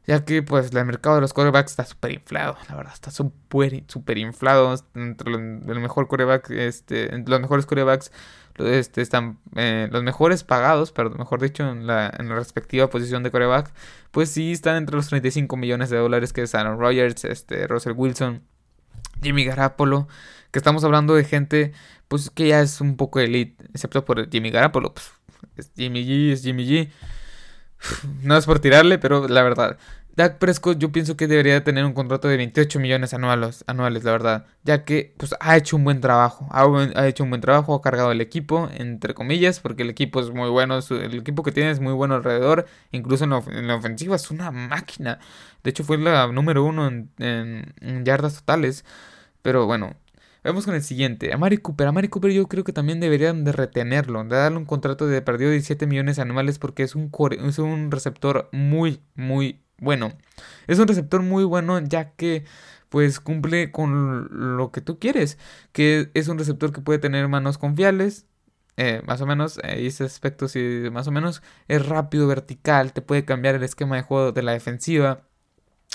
Ya 0.05 0.25
que 0.25 0.43
pues 0.43 0.73
el 0.73 0.85
mercado 0.85 1.15
de 1.15 1.21
los 1.21 1.31
quarterbacks 1.31 1.71
está 1.71 1.85
súper 1.85 2.11
inflado, 2.11 2.57
la 2.67 2.75
verdad, 2.75 2.93
está 2.93 3.09
súper 3.09 3.85
super 3.87 4.17
inflado. 4.17 4.75
Entre 4.95 5.29
los, 5.31 5.39
mejor 5.79 6.09
quarterback, 6.09 6.49
este, 6.49 7.17
los 7.25 7.39
mejores 7.39 7.65
quarterbacks 7.65 8.11
este, 8.55 9.01
están 9.01 9.39
eh, 9.55 9.87
los 9.91 10.03
mejores 10.03 10.43
pagados, 10.43 10.91
pero 10.91 11.09
mejor 11.11 11.41
dicho, 11.41 11.69
en 11.69 11.87
la, 11.87 12.11
en 12.19 12.27
la 12.27 12.35
respectiva 12.35 12.89
posición 12.89 13.23
de 13.23 13.31
quarterback, 13.31 13.71
pues 14.11 14.29
sí 14.29 14.51
están 14.51 14.75
entre 14.75 14.97
los 14.97 15.07
35 15.07 15.55
millones 15.55 15.89
de 15.89 15.97
dólares 15.97 16.33
que 16.33 16.41
es 16.41 16.53
Aaron 16.53 16.79
Rodgers, 16.79 17.23
este, 17.23 17.65
Russell 17.67 17.93
Wilson, 17.95 18.43
Jimmy 19.21 19.45
Garapolo, 19.45 20.09
que 20.53 20.59
estamos 20.59 20.83
hablando 20.83 21.15
de 21.15 21.25
gente 21.25 21.73
pues 22.07 22.29
que 22.29 22.47
ya 22.49 22.61
es 22.61 22.79
un 22.79 22.95
poco 22.95 23.19
elite, 23.19 23.65
excepto 23.73 24.05
por 24.05 24.29
Jimmy 24.29 24.51
Garapolo, 24.51 24.93
pues 24.93 25.11
es 25.57 25.71
Jimmy 25.75 26.05
G, 26.05 26.31
es 26.31 26.43
Jimmy 26.43 26.65
G. 26.65 26.89
No 28.21 28.37
es 28.37 28.45
por 28.45 28.59
tirarle, 28.59 28.97
pero 28.97 29.27
la 29.27 29.43
verdad. 29.43 29.77
Dak 30.15 30.37
Prescott 30.37 30.77
yo 30.77 30.91
pienso 30.91 31.17
que 31.17 31.27
debería 31.27 31.63
tener 31.63 31.85
un 31.85 31.93
contrato 31.93 32.27
de 32.27 32.37
28 32.37 32.79
millones 32.79 33.15
anuales, 33.15 33.63
anuales 33.65 34.03
la 34.03 34.11
verdad, 34.11 34.45
ya 34.63 34.85
que 34.85 35.15
pues 35.17 35.35
ha 35.39 35.57
hecho 35.57 35.75
un 35.75 35.83
buen 35.83 36.01
trabajo, 36.01 36.47
ha, 36.51 37.07
hecho 37.07 37.23
un 37.23 37.31
buen 37.31 37.41
trabajo, 37.41 37.73
ha 37.73 37.81
cargado 37.81 38.11
el 38.11 38.21
equipo, 38.21 38.69
entre 38.75 39.15
comillas, 39.15 39.59
porque 39.59 39.81
el 39.81 39.89
equipo 39.89 40.19
es 40.19 40.29
muy 40.29 40.49
bueno, 40.51 40.77
el 40.91 41.15
equipo 41.15 41.41
que 41.41 41.51
tiene 41.51 41.71
es 41.71 41.79
muy 41.79 41.93
bueno 41.93 42.13
alrededor, 42.13 42.67
incluso 42.91 43.23
en 43.23 43.31
la, 43.67 43.75
ofensiva 43.75 44.15
es 44.15 44.29
una 44.29 44.51
máquina, 44.51 45.17
de 45.63 45.71
hecho 45.71 45.83
fue 45.83 45.97
la 45.97 46.27
número 46.27 46.63
uno 46.63 46.87
en 46.87 48.05
yardas 48.05 48.35
totales, 48.35 48.85
pero 49.41 49.65
bueno, 49.65 49.95
Vamos 50.43 50.65
con 50.65 50.75
el 50.75 50.83
siguiente. 50.83 51.33
A 51.33 51.37
Mari 51.37 51.57
Cooper. 51.57 51.87
A 51.87 51.91
Mari 51.93 52.09
Cooper 52.09 52.31
yo 52.31 52.47
creo 52.47 52.63
que 52.65 52.73
también 52.73 52.99
deberían 52.99 53.45
de 53.45 53.53
retenerlo. 53.53 54.23
De 54.25 54.35
darle 54.35 54.57
un 54.57 54.65
contrato 54.65 55.07
de 55.07 55.21
perdido 55.21 55.51
17 55.51 55.87
millones 55.87 56.19
anuales 56.19 56.59
porque 56.59 56.83
es 56.83 56.95
un, 56.95 57.11
es 57.47 57.59
un 57.59 57.91
receptor 57.91 58.49
muy, 58.51 59.01
muy 59.15 59.61
bueno. 59.77 60.11
Es 60.67 60.79
un 60.79 60.87
receptor 60.87 61.21
muy 61.21 61.45
bueno 61.45 61.79
ya 61.79 62.11
que 62.11 62.43
pues 62.89 63.19
cumple 63.19 63.71
con 63.71 64.57
lo 64.57 64.71
que 64.71 64.81
tú 64.81 64.99
quieres. 64.99 65.37
Que 65.71 66.11
es 66.13 66.27
un 66.27 66.37
receptor 66.37 66.73
que 66.73 66.81
puede 66.81 66.99
tener 66.99 67.27
manos 67.29 67.57
confiables. 67.57 68.25
Eh, 68.75 69.01
más 69.05 69.21
o 69.21 69.25
menos, 69.25 69.59
eh, 69.59 69.85
ese 69.85 70.03
aspecto 70.03 70.47
sí, 70.47 70.89
más 70.91 71.07
o 71.07 71.11
menos 71.11 71.41
es 71.67 71.85
rápido, 71.85 72.27
vertical, 72.27 72.91
te 72.91 73.03
puede 73.03 73.23
cambiar 73.23 73.55
el 73.55 73.63
esquema 73.63 73.95
de 73.95 74.01
juego 74.01 74.31
de 74.31 74.43
la 74.43 74.53
defensiva. 74.53 75.27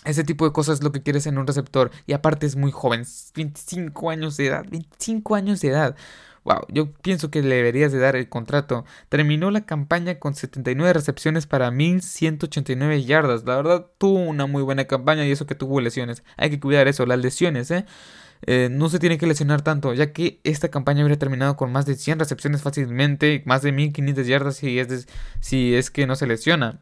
Ese 0.04 0.24
tipo 0.24 0.44
de 0.44 0.52
cosas 0.52 0.78
es 0.78 0.84
lo 0.84 0.92
que 0.92 1.02
quieres 1.02 1.26
en 1.26 1.38
un 1.38 1.46
receptor. 1.46 1.90
Y 2.06 2.12
aparte 2.12 2.46
es 2.46 2.56
muy 2.56 2.70
joven, 2.70 3.04
25 3.34 4.10
años 4.10 4.36
de 4.36 4.46
edad, 4.46 4.64
25 4.70 5.34
años 5.34 5.60
de 5.60 5.68
edad. 5.68 5.96
Wow, 6.44 6.64
yo 6.68 6.92
pienso 6.92 7.30
que 7.30 7.42
le 7.42 7.56
deberías 7.56 7.92
de 7.92 7.98
dar 7.98 8.16
el 8.16 8.28
contrato. 8.28 8.86
Terminó 9.10 9.50
la 9.50 9.66
campaña 9.66 10.18
con 10.18 10.34
79 10.34 10.94
recepciones 10.94 11.46
para 11.46 11.70
1189 11.70 13.04
yardas. 13.04 13.44
La 13.44 13.56
verdad, 13.56 13.86
tuvo 13.98 14.20
una 14.20 14.46
muy 14.46 14.62
buena 14.62 14.86
campaña 14.86 15.26
y 15.26 15.30
eso 15.32 15.46
que 15.46 15.54
tuvo 15.54 15.80
lesiones. 15.80 16.22
Hay 16.38 16.48
que 16.48 16.60
cuidar 16.60 16.88
eso, 16.88 17.04
las 17.04 17.18
lesiones, 17.18 17.70
¿eh? 17.70 17.84
eh 18.46 18.68
no 18.70 18.88
se 18.88 18.98
tiene 18.98 19.18
que 19.18 19.26
lesionar 19.26 19.62
tanto, 19.62 19.92
ya 19.94 20.12
que 20.12 20.40
esta 20.44 20.70
campaña 20.70 21.02
hubiera 21.04 21.18
terminado 21.18 21.56
con 21.56 21.72
más 21.72 21.86
de 21.86 21.96
100 21.96 22.20
recepciones 22.20 22.62
fácilmente, 22.62 23.42
más 23.46 23.62
de 23.62 23.72
1500 23.72 24.26
yardas 24.26 24.56
si 24.56 24.78
es, 24.78 25.08
si 25.40 25.74
es 25.74 25.90
que 25.90 26.06
no 26.06 26.16
se 26.16 26.26
lesiona. 26.26 26.80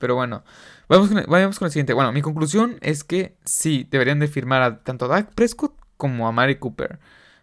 Pero 0.00 0.14
bueno, 0.14 0.42
vamos 0.88 1.10
vayamos 1.28 1.58
con 1.58 1.66
el 1.66 1.72
siguiente. 1.72 1.92
Bueno, 1.92 2.10
mi 2.10 2.22
conclusión 2.22 2.78
es 2.80 3.04
que 3.04 3.36
sí, 3.44 3.86
deberían 3.90 4.18
de 4.18 4.28
firmar 4.28 4.62
a 4.62 4.82
tanto 4.82 5.04
a 5.04 5.08
Dak 5.08 5.34
Prescott 5.34 5.74
como 5.98 6.26
a 6.26 6.32
Mari 6.32 6.56
Cooper. 6.56 6.98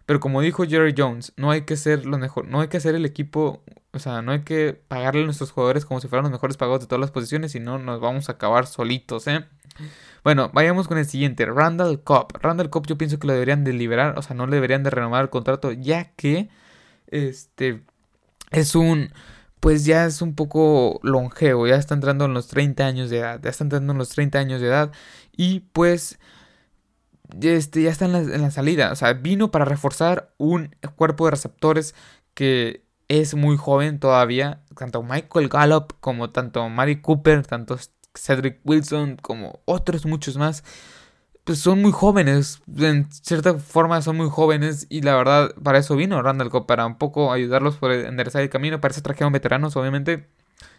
Pero 0.06 0.18
como 0.18 0.40
dijo 0.40 0.64
Jerry 0.64 0.92
Jones, 0.96 1.32
no 1.36 1.52
hay 1.52 1.62
que 1.62 1.76
ser 1.76 2.04
lo 2.04 2.18
mejor, 2.18 2.48
no 2.48 2.60
hay 2.60 2.68
que 2.68 2.78
hacer 2.78 2.96
el 2.96 3.04
equipo, 3.04 3.62
o 3.92 3.98
sea, 4.00 4.22
no 4.22 4.32
hay 4.32 4.40
que 4.40 4.72
pagarle 4.88 5.22
a 5.22 5.24
nuestros 5.26 5.52
jugadores 5.52 5.84
como 5.84 6.00
si 6.00 6.08
fueran 6.08 6.24
los 6.24 6.32
mejores 6.32 6.56
pagados 6.56 6.80
de 6.80 6.86
todas 6.86 7.00
las 7.00 7.12
posiciones, 7.12 7.52
si 7.52 7.60
no 7.60 7.78
nos 7.78 8.00
vamos 8.00 8.28
a 8.28 8.32
acabar 8.32 8.66
solitos, 8.66 9.28
¿eh? 9.28 9.44
Bueno, 10.24 10.50
vayamos 10.52 10.88
con 10.88 10.98
el 10.98 11.06
siguiente, 11.06 11.46
Randall 11.46 12.02
Cobb. 12.02 12.38
Randall 12.42 12.70
Cobb 12.70 12.86
yo 12.86 12.98
pienso 12.98 13.20
que 13.20 13.28
lo 13.28 13.34
deberían 13.34 13.62
de 13.62 13.72
liberar, 13.72 14.18
o 14.18 14.22
sea, 14.22 14.34
no 14.34 14.46
le 14.46 14.56
deberían 14.56 14.82
de 14.82 14.90
renovar 14.90 15.22
el 15.22 15.30
contrato, 15.30 15.70
ya 15.70 16.12
que 16.16 16.48
este 17.06 17.84
es 18.50 18.74
un 18.74 19.12
pues 19.60 19.84
ya 19.84 20.06
es 20.06 20.22
un 20.22 20.34
poco 20.34 21.00
longevo, 21.02 21.66
ya 21.66 21.76
está 21.76 21.94
entrando 21.94 22.24
en 22.26 22.34
los 22.34 22.48
30 22.48 22.86
años 22.86 23.10
de 23.10 23.18
edad, 23.18 23.40
ya 23.42 23.50
está 23.50 23.64
entrando 23.64 23.92
en 23.92 23.98
los 23.98 24.10
30 24.10 24.38
años 24.38 24.60
de 24.60 24.68
edad 24.68 24.92
y 25.36 25.60
pues 25.60 26.18
este, 27.40 27.82
ya 27.82 27.90
está 27.90 28.06
en 28.06 28.42
la, 28.42 28.50
salida. 28.50 28.92
O 28.92 28.96
sea, 28.96 29.12
vino 29.12 29.50
para 29.50 29.64
reforzar 29.64 30.32
un 30.38 30.74
cuerpo 30.96 31.26
de 31.26 31.32
receptores 31.32 31.94
que 32.34 32.84
es 33.08 33.34
muy 33.34 33.56
joven 33.56 33.98
todavía. 33.98 34.62
Tanto 34.76 35.02
Michael 35.02 35.48
Gallup 35.48 35.94
como 36.00 36.30
tanto 36.30 36.68
Mari 36.68 37.00
Cooper, 37.00 37.46
tanto 37.46 37.78
Cedric 38.14 38.60
Wilson 38.64 39.16
como 39.16 39.60
otros 39.64 40.06
muchos 40.06 40.36
más. 40.36 40.64
Pues 41.48 41.60
son 41.60 41.80
muy 41.80 41.92
jóvenes, 41.92 42.60
en 42.76 43.10
cierta 43.10 43.54
forma 43.54 44.02
son 44.02 44.18
muy 44.18 44.28
jóvenes 44.28 44.86
y 44.90 45.00
la 45.00 45.16
verdad 45.16 45.54
para 45.62 45.78
eso 45.78 45.96
vino 45.96 46.20
Randall 46.20 46.50
Cobb, 46.50 46.66
para 46.66 46.84
un 46.84 46.98
poco 46.98 47.32
ayudarlos 47.32 47.76
por 47.76 47.90
enderezar 47.90 48.42
el 48.42 48.50
camino, 48.50 48.82
para 48.82 48.92
eso 48.92 49.00
trajeron 49.00 49.32
veteranos 49.32 49.74
obviamente, 49.74 50.28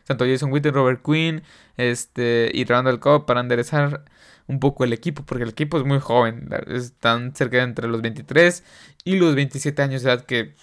tanto 0.05 0.25
Jason 0.25 0.51
Witten, 0.51 0.75
Robert 0.75 1.01
Quinn 1.03 1.41
este, 1.75 2.51
y 2.53 2.65
Randall 2.65 2.99
Cobb 2.99 3.25
para 3.25 3.39
enderezar 3.39 4.05
un 4.45 4.59
poco 4.59 4.83
el 4.83 4.93
equipo, 4.93 5.23
porque 5.25 5.43
el 5.43 5.49
equipo 5.49 5.79
es 5.79 5.85
muy 5.85 5.99
joven, 5.99 6.47
están 6.67 7.35
cerca 7.35 7.57
de 7.57 7.63
entre 7.63 7.87
los 7.87 8.03
23 8.03 8.63
y 9.05 9.15
los 9.17 9.33
27 9.33 9.81
años 9.81 10.03
de 10.03 10.11
edad, 10.11 10.23
que 10.23 10.53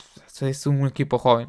es 0.40 0.66
un 0.68 0.86
equipo 0.86 1.18
joven. 1.18 1.48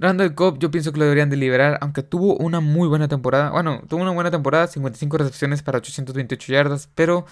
Randall 0.00 0.34
Cobb 0.34 0.58
yo 0.58 0.70
pienso 0.70 0.92
que 0.92 0.98
lo 0.98 1.04
deberían 1.04 1.30
de 1.30 1.36
liberar, 1.36 1.78
aunque 1.80 2.02
tuvo 2.02 2.36
una 2.36 2.60
muy 2.60 2.88
buena 2.88 3.08
temporada. 3.08 3.50
Bueno, 3.50 3.82
tuvo 3.88 4.02
una 4.02 4.12
buena 4.12 4.30
temporada, 4.30 4.66
55 4.66 5.18
recepciones 5.18 5.62
para 5.62 5.78
828 5.78 6.52
yardas, 6.52 6.88
pero 6.94 7.26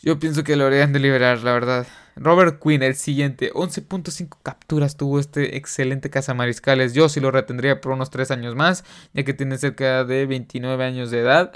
yo 0.00 0.18
pienso 0.18 0.44
que 0.44 0.56
lo 0.56 0.64
deberían 0.64 0.92
de 0.92 1.00
liberar, 1.00 1.42
la 1.42 1.52
verdad. 1.52 1.86
Robert 2.16 2.60
Quinn, 2.62 2.82
el 2.82 2.94
siguiente, 2.94 3.52
11.5 3.52 4.38
capturas 4.42 4.96
tuvo 4.96 5.20
este 5.20 5.56
excelente 5.56 6.10
cazamariscales. 6.10 6.94
Yo 6.94 7.08
sí 7.08 7.20
lo 7.20 7.30
retendría 7.30 7.80
por 7.80 7.92
unos 7.92 8.10
3 8.10 8.30
años 8.30 8.54
más, 8.54 8.84
ya 9.12 9.24
que 9.24 9.34
tiene 9.34 9.58
cerca 9.58 10.04
de 10.04 10.26
29 10.26 10.84
años 10.84 11.10
de 11.10 11.20
edad. 11.20 11.52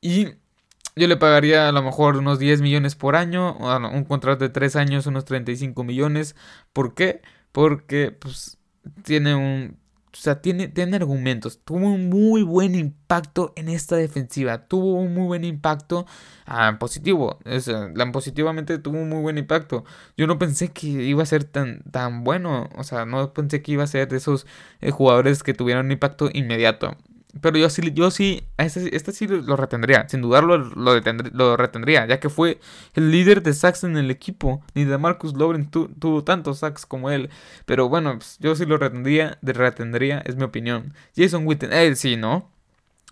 Y 0.00 0.34
yo 0.96 1.08
le 1.08 1.16
pagaría 1.16 1.68
a 1.68 1.72
lo 1.72 1.82
mejor 1.82 2.16
unos 2.16 2.38
10 2.38 2.60
millones 2.60 2.94
por 2.94 3.16
año, 3.16 3.56
un 3.56 4.04
contrato 4.04 4.44
de 4.44 4.50
3 4.50 4.76
años, 4.76 5.06
unos 5.06 5.24
35 5.24 5.84
millones. 5.84 6.36
¿Por 6.72 6.94
qué? 6.94 7.22
Porque 7.52 8.10
pues 8.10 8.58
tiene 9.04 9.34
un... 9.34 9.76
O 10.12 10.16
sea, 10.16 10.40
tiene, 10.40 10.68
tiene 10.68 10.94
argumentos. 10.94 11.58
Tuvo 11.64 11.88
un 11.88 12.08
muy 12.08 12.44
buen 12.44 12.76
impacto 12.76 13.52
en 13.56 13.68
esta 13.68 13.96
defensiva. 13.96 14.68
Tuvo 14.68 14.94
un 14.94 15.12
muy 15.12 15.26
buen 15.26 15.44
impacto 15.44 16.06
ah, 16.46 16.76
positivo. 16.78 17.40
O 17.44 18.12
positivamente 18.12 18.78
tuvo 18.78 18.98
un 18.98 19.08
muy 19.08 19.22
buen 19.22 19.38
impacto. 19.38 19.84
Yo 20.16 20.28
no 20.28 20.38
pensé 20.38 20.68
que 20.68 20.86
iba 20.86 21.24
a 21.24 21.26
ser 21.26 21.42
tan, 21.42 21.82
tan 21.90 22.22
bueno. 22.22 22.70
O 22.76 22.84
sea, 22.84 23.06
no 23.06 23.32
pensé 23.34 23.60
que 23.60 23.72
iba 23.72 23.82
a 23.82 23.88
ser 23.88 24.06
de 24.08 24.18
esos 24.18 24.46
eh, 24.80 24.92
jugadores 24.92 25.42
que 25.42 25.52
tuvieron 25.52 25.86
un 25.86 25.92
impacto 25.92 26.30
inmediato. 26.32 26.96
Pero 27.40 27.58
yo 27.58 27.68
sí, 27.68 27.92
yo 27.92 28.10
sí, 28.10 28.44
este, 28.58 28.94
este 28.96 29.12
sí 29.12 29.26
lo 29.26 29.56
retendría, 29.56 30.08
sin 30.08 30.22
dudarlo 30.22 30.58
lo, 30.58 31.00
lo 31.00 31.56
retendría, 31.56 32.06
ya 32.06 32.20
que 32.20 32.28
fue 32.28 32.60
el 32.94 33.10
líder 33.10 33.42
de 33.42 33.52
sacks 33.54 33.84
en 33.84 33.96
el 33.96 34.10
equipo. 34.10 34.62
Ni 34.74 34.84
de 34.84 34.98
Marcus 34.98 35.36
Lawrence 35.36 35.70
tuvo 35.70 36.24
tantos 36.24 36.58
sacks 36.60 36.86
como 36.86 37.10
él. 37.10 37.30
Pero 37.66 37.88
bueno, 37.88 38.18
pues, 38.18 38.38
yo 38.40 38.54
sí 38.54 38.66
lo 38.66 38.78
retendría, 38.78 39.38
de 39.42 39.52
retendría, 39.52 40.20
es 40.20 40.36
mi 40.36 40.44
opinión. 40.44 40.94
Jason 41.16 41.46
Witten, 41.46 41.72
él 41.72 41.96
sí, 41.96 42.16
¿no? 42.16 42.50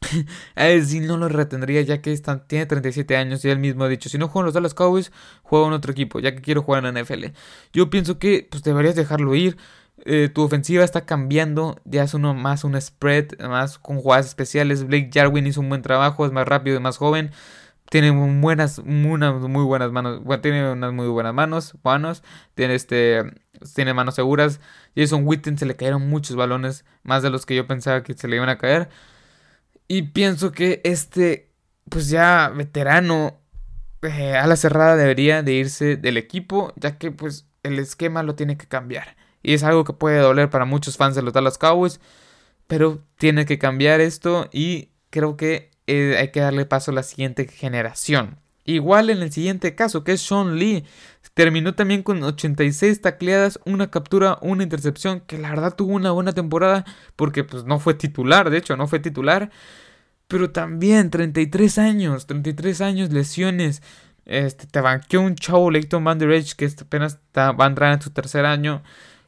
a 0.57 0.69
él 0.69 0.87
sí 0.87 1.01
no 1.01 1.17
lo 1.17 1.29
retendría 1.29 1.81
ya 1.83 2.01
que 2.01 2.13
está, 2.13 2.45
tiene 2.47 2.67
37 2.67 3.17
años 3.17 3.45
y 3.45 3.51
él 3.51 3.59
mismo 3.59 3.85
ha 3.85 3.89
dicho, 3.89 4.09
si 4.09 4.19
no 4.19 4.29
juego 4.29 4.41
en 4.41 4.47
los 4.47 4.55
Dallas 4.55 4.75
Cowboys, 4.75 5.13
juego 5.43 5.67
en 5.67 5.73
otro 5.73 5.93
equipo, 5.93 6.21
ya 6.21 6.35
que 6.35 6.43
quiero 6.43 6.63
jugar 6.63 6.85
en 6.85 6.95
la 6.95 7.03
NFL. 7.03 7.27
Yo 7.73 7.91
pienso 7.91 8.19
que 8.19 8.47
pues 8.51 8.63
deberías 8.63 8.97
dejarlo 8.97 9.35
ir. 9.35 9.57
Eh, 10.05 10.29
tu 10.29 10.43
ofensiva 10.43 10.85
está 10.85 11.07
cambiando, 11.07 11.81
ya 11.85 12.03
es 12.03 12.15
uno 12.15 12.35
más 12.35 12.65
un 12.65 12.81
spread, 12.81 13.39
más 13.41 13.79
con 13.79 13.99
jugadas 13.99 14.27
especiales. 14.27 14.85
Blake 14.85 15.11
Jarwin 15.13 15.47
hizo 15.47 15.61
un 15.61 15.69
buen 15.69 15.83
trabajo, 15.83 16.27
es 16.27 16.33
más 16.33 16.47
rápido 16.47 16.77
y 16.77 16.81
más 16.81 16.97
joven. 16.97 17.31
Tiene 17.91 18.11
buenas, 18.11 18.79
unas 18.79 19.35
muy 19.43 19.65
buenas 19.65 19.93
manos, 19.93 20.23
tiene 20.41 20.73
unas 20.73 20.93
muy 20.93 21.09
buenas 21.09 21.35
manos, 21.35 21.75
manos, 21.85 22.23
tiene 22.55 22.75
este, 22.75 23.23
tiene 23.75 23.95
manos 23.95 24.15
seguras. 24.15 24.61
Jason 24.97 25.27
Witten 25.27 25.59
se 25.59 25.67
le 25.67 25.77
cayeron 25.77 26.09
muchos 26.09 26.37
balones, 26.37 26.85
más 27.03 27.23
de 27.23 27.31
los 27.31 27.47
que 27.47 27.55
yo 27.55 27.67
pensaba 27.67 28.03
que 28.03 28.15
se 28.15 28.29
le 28.29 28.37
iban 28.37 28.49
a 28.49 28.59
caer. 28.59 28.89
Y 29.89 30.03
pienso 30.03 30.53
que 30.53 30.81
este, 30.85 31.51
pues 31.91 32.09
ya 32.09 32.49
veterano, 32.55 33.41
eh, 34.03 34.37
a 34.37 34.47
la 34.47 34.57
cerrada 34.57 34.97
debería 34.97 35.43
de 35.43 35.53
irse 35.53 35.97
del 35.97 36.17
equipo, 36.17 36.73
ya 36.77 36.99
que 36.99 37.11
pues 37.11 37.47
el 37.63 37.79
esquema 37.79 38.23
lo 38.23 38.35
tiene 38.35 38.57
que 38.57 38.67
cambiar. 38.67 39.17
Y 39.43 39.55
es 39.55 39.63
algo 39.63 39.85
que 39.85 39.93
puede 39.93 40.19
doler 40.19 40.51
para 40.51 40.65
muchos 40.65 40.97
fans 40.97 41.15
de 41.15 41.23
los 41.23 41.33
Dallas 41.33 41.59
Cowboys. 41.59 42.01
Pero 42.67 43.03
tiene 43.19 43.45
que 43.45 43.59
cambiar 43.59 44.01
esto 44.01 44.49
y 44.53 44.91
creo 45.11 45.37
que 45.37 45.71
eh, 45.87 46.17
hay 46.19 46.31
que 46.31 46.41
darle 46.41 46.65
paso 46.65 46.91
a 46.91 46.95
la 46.95 47.03
siguiente 47.03 47.47
generación. 47.47 48.39
Igual 48.65 49.11
en 49.11 49.23
el 49.23 49.33
siguiente 49.33 49.75
caso, 49.75 50.05
que 50.05 50.13
es 50.13 50.21
Sean 50.21 50.57
Lee, 50.57 50.85
terminó 51.35 51.75
también 51.75 52.03
con 52.03 52.23
86 52.23 53.01
tacleadas, 53.01 53.59
una 53.65 53.91
captura, 53.91 54.39
una 54.41 54.63
intercepción, 54.63 55.21
que 55.21 55.39
la 55.39 55.51
verdad 55.51 55.75
tuvo 55.75 55.95
una 55.95 56.13
buena 56.13 56.33
temporada 56.33 56.85
porque 57.17 57.43
pues 57.43 57.65
no 57.65 57.81
fue 57.81 57.95
titular, 57.95 58.51
de 58.51 58.59
hecho 58.59 58.77
no 58.77 58.87
fue 58.87 59.01
titular, 59.01 59.51
pero 60.29 60.51
también 60.51 61.11
33 61.11 61.79
años, 61.79 62.27
33 62.27 62.81
años, 62.83 63.13
lesiones, 63.13 63.83
este, 64.25 64.67
te 64.67 64.81
banqueó 64.81 65.21
un 65.23 65.35
chavo 65.35 65.71
Leighton 65.71 66.05
Van 66.05 66.19
Der 66.19 66.31
Edge 66.31 66.55
que 66.57 66.67
apenas 66.81 67.19
va 67.37 67.55
a 67.59 67.67
entrar 67.67 67.93
en 67.93 68.01
su 68.01 68.11
tercer 68.11 68.47
año, 68.47 68.83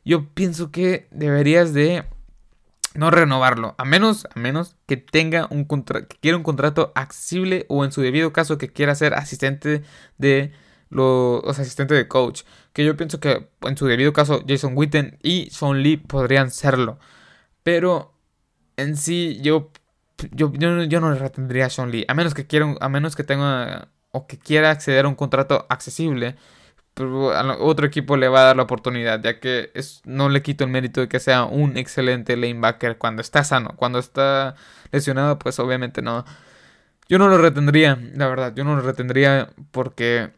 yo 0.05 0.29
pienso 0.31 0.71
que 0.71 1.09
deberías 1.11 1.73
de 1.73 2.05
no 2.95 3.11
renovarlo, 3.11 3.75
a 3.79 3.85
menos, 3.85 4.27
a 4.35 4.39
menos 4.39 4.77
que 4.87 4.97
tenga 4.97 5.49
un 5.51 5.65
contrato, 5.65 6.09
que 6.09 6.17
quiera 6.19 6.37
un 6.37 6.45
contrato 6.45 6.93
accesible 6.95 7.67
o 7.69 7.85
en 7.85 7.93
su 7.93 8.01
debido 8.03 8.33
caso 8.33 8.57
que 8.57 8.69
quiera 8.73 8.95
ser 8.95 9.15
asistente 9.15 9.83
de 10.19 10.53
los, 10.91 11.59
asistentes 11.59 11.99
de 11.99 12.09
coach. 12.09 12.43
Que 12.73 12.85
yo 12.85 12.97
pienso 12.97 13.21
que 13.21 13.49
en 13.63 13.77
su 13.77 13.87
debido 13.87 14.13
caso 14.13 14.45
Jason 14.47 14.75
Witten 14.77 15.19
y 15.23 15.49
Sean 15.51 15.83
Lee 15.83 15.97
podrían 15.97 16.51
serlo. 16.51 16.99
Pero 17.63 18.15
en 18.77 18.97
sí 18.97 19.41
yo, 19.43 19.71
yo, 20.33 20.53
yo, 20.53 21.01
no 21.01 21.13
le 21.13 21.19
retendría 21.19 21.67
a 21.67 21.71
Sean 21.71 21.91
Lee, 21.91 22.05
a 22.09 22.15
menos 22.15 22.35
que 22.35 22.47
quiera, 22.47 22.75
a 22.81 22.89
menos 22.89 23.17
que 23.17 23.25
tenga 23.25 23.89
o 24.13 24.27
que 24.29 24.39
quiera 24.39 24.71
acceder 24.71 25.07
a 25.07 25.09
un 25.09 25.17
contrato 25.17 25.67
accesible 25.69 26.37
otro 26.97 27.87
equipo 27.87 28.17
le 28.17 28.29
va 28.29 28.41
a 28.41 28.45
dar 28.45 28.57
la 28.57 28.63
oportunidad, 28.65 29.21
ya 29.23 29.41
que 29.41 29.71
es, 29.75 30.01
no 30.05 30.29
le 30.29 30.43
quito 30.43 30.65
el 30.65 30.71
mérito 30.71 31.01
de 31.01 31.09
que 31.09 31.21
sea 31.21 31.45
un 31.45 31.77
excelente 31.77 32.37
lanebacker 32.37 32.99
cuando 32.99 33.21
está 33.23 33.45
sano. 33.45 33.75
Cuando 33.77 33.99
está 33.99 34.55
lesionado, 34.93 35.39
pues 35.39 35.59
obviamente 35.59 36.03
no. 36.03 36.25
Yo 37.09 37.19
no 37.19 37.29
lo 37.29 37.39
retendría, 37.39 37.99
la 38.15 38.29
verdad, 38.29 38.55
yo 38.55 38.65
no 38.65 38.77
lo 38.77 38.83
retendría 38.83 39.51
porque 39.73 40.33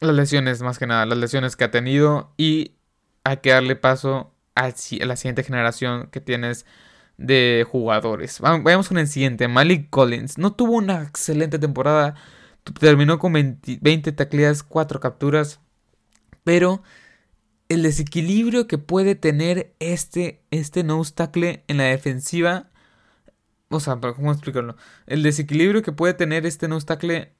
las 0.00 0.14
lesiones, 0.14 0.62
más 0.62 0.78
que 0.78 0.86
nada, 0.86 1.06
las 1.06 1.18
lesiones 1.18 1.56
que 1.56 1.64
ha 1.64 1.70
tenido 1.70 2.32
y 2.36 2.76
hay 3.24 3.38
que 3.38 3.50
darle 3.50 3.76
paso 3.76 4.32
a 4.54 4.68
la 4.68 5.16
siguiente 5.16 5.42
generación 5.42 6.08
que 6.12 6.20
tienes 6.20 6.66
de 7.16 7.66
jugadores. 7.70 8.40
Vayamos 8.40 8.88
con 8.88 8.98
el 8.98 9.08
siguiente, 9.08 9.48
Malik 9.48 9.90
Collins. 9.90 10.38
No 10.38 10.52
tuvo 10.52 10.74
una 10.74 11.02
excelente 11.02 11.58
temporada, 11.58 12.14
terminó 12.78 13.18
con 13.18 13.32
20, 13.32 13.78
20 13.80 14.12
tacleadas, 14.12 14.62
4 14.62 15.00
capturas, 15.00 15.60
pero 16.44 16.82
el 17.68 17.82
desequilibrio 17.82 18.66
que 18.68 18.78
puede 18.78 19.14
tener 19.14 19.74
este, 19.80 20.42
este 20.50 20.84
nose 20.84 21.14
en 21.68 21.76
la 21.78 21.84
defensiva. 21.84 22.70
O 23.70 23.80
sea, 23.80 23.98
¿cómo 24.00 24.32
explicarlo? 24.32 24.76
El 25.06 25.22
desequilibrio 25.22 25.82
que 25.82 25.92
puede 25.92 26.14
tener 26.14 26.46
este 26.46 26.68
nose 26.68 26.86
tackle. 26.86 27.32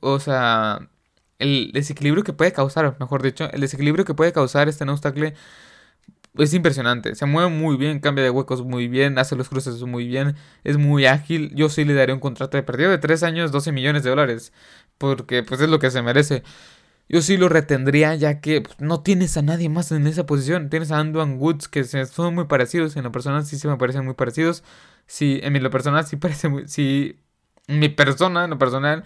O 0.00 0.20
sea, 0.20 0.90
el 1.38 1.70
desequilibrio 1.72 2.24
que 2.24 2.32
puede 2.32 2.52
causar, 2.52 2.96
mejor 3.00 3.22
dicho, 3.22 3.50
el 3.52 3.60
desequilibrio 3.60 4.04
que 4.04 4.14
puede 4.14 4.32
causar 4.32 4.68
este 4.68 4.84
nose 4.84 5.02
tackle 5.02 5.34
es 6.36 6.52
impresionante. 6.54 7.14
Se 7.14 7.26
mueve 7.26 7.50
muy 7.50 7.76
bien, 7.76 8.00
cambia 8.00 8.24
de 8.24 8.30
huecos 8.30 8.62
muy 8.64 8.88
bien, 8.88 9.18
hace 9.18 9.36
los 9.36 9.48
cruces 9.48 9.80
muy 9.82 10.06
bien, 10.08 10.36
es 10.64 10.78
muy 10.78 11.06
ágil. 11.06 11.52
Yo 11.54 11.68
sí 11.68 11.84
le 11.84 11.94
daría 11.94 12.14
un 12.14 12.20
contrato 12.20 12.56
de 12.56 12.62
perdido 12.64 12.90
de 12.90 12.98
3 12.98 13.22
años, 13.22 13.52
12 13.52 13.72
millones 13.72 14.02
de 14.02 14.10
dólares. 14.10 14.52
Porque 14.98 15.42
pues 15.42 15.60
es 15.60 15.68
lo 15.68 15.78
que 15.78 15.90
se 15.90 16.02
merece. 16.02 16.42
Yo 17.08 17.20
sí 17.22 17.36
lo 17.36 17.48
retendría 17.48 18.14
ya 18.14 18.40
que 18.40 18.62
pues, 18.62 18.80
no 18.80 19.02
tienes 19.02 19.36
a 19.36 19.42
nadie 19.42 19.68
más 19.68 19.92
en 19.92 20.06
esa 20.06 20.26
posición. 20.26 20.70
Tienes 20.70 20.90
a 20.90 20.98
Anduan 20.98 21.38
Woods 21.38 21.68
que 21.68 21.84
son 21.84 22.34
muy 22.34 22.44
parecidos. 22.46 22.96
En 22.96 23.04
lo 23.04 23.12
personal 23.12 23.44
sí 23.44 23.58
se 23.58 23.68
me 23.68 23.76
parecen 23.76 24.04
muy 24.04 24.14
parecidos. 24.14 24.64
Sí, 25.06 25.40
en 25.42 25.62
lo 25.62 25.70
personal 25.70 26.06
sí 26.06 26.16
parece 26.18 26.48
muy... 26.48 26.68
Sí, 26.68 27.20
mi 27.66 27.88
persona, 27.88 28.44
en 28.44 28.50
lo 28.50 28.58
personal, 28.58 29.04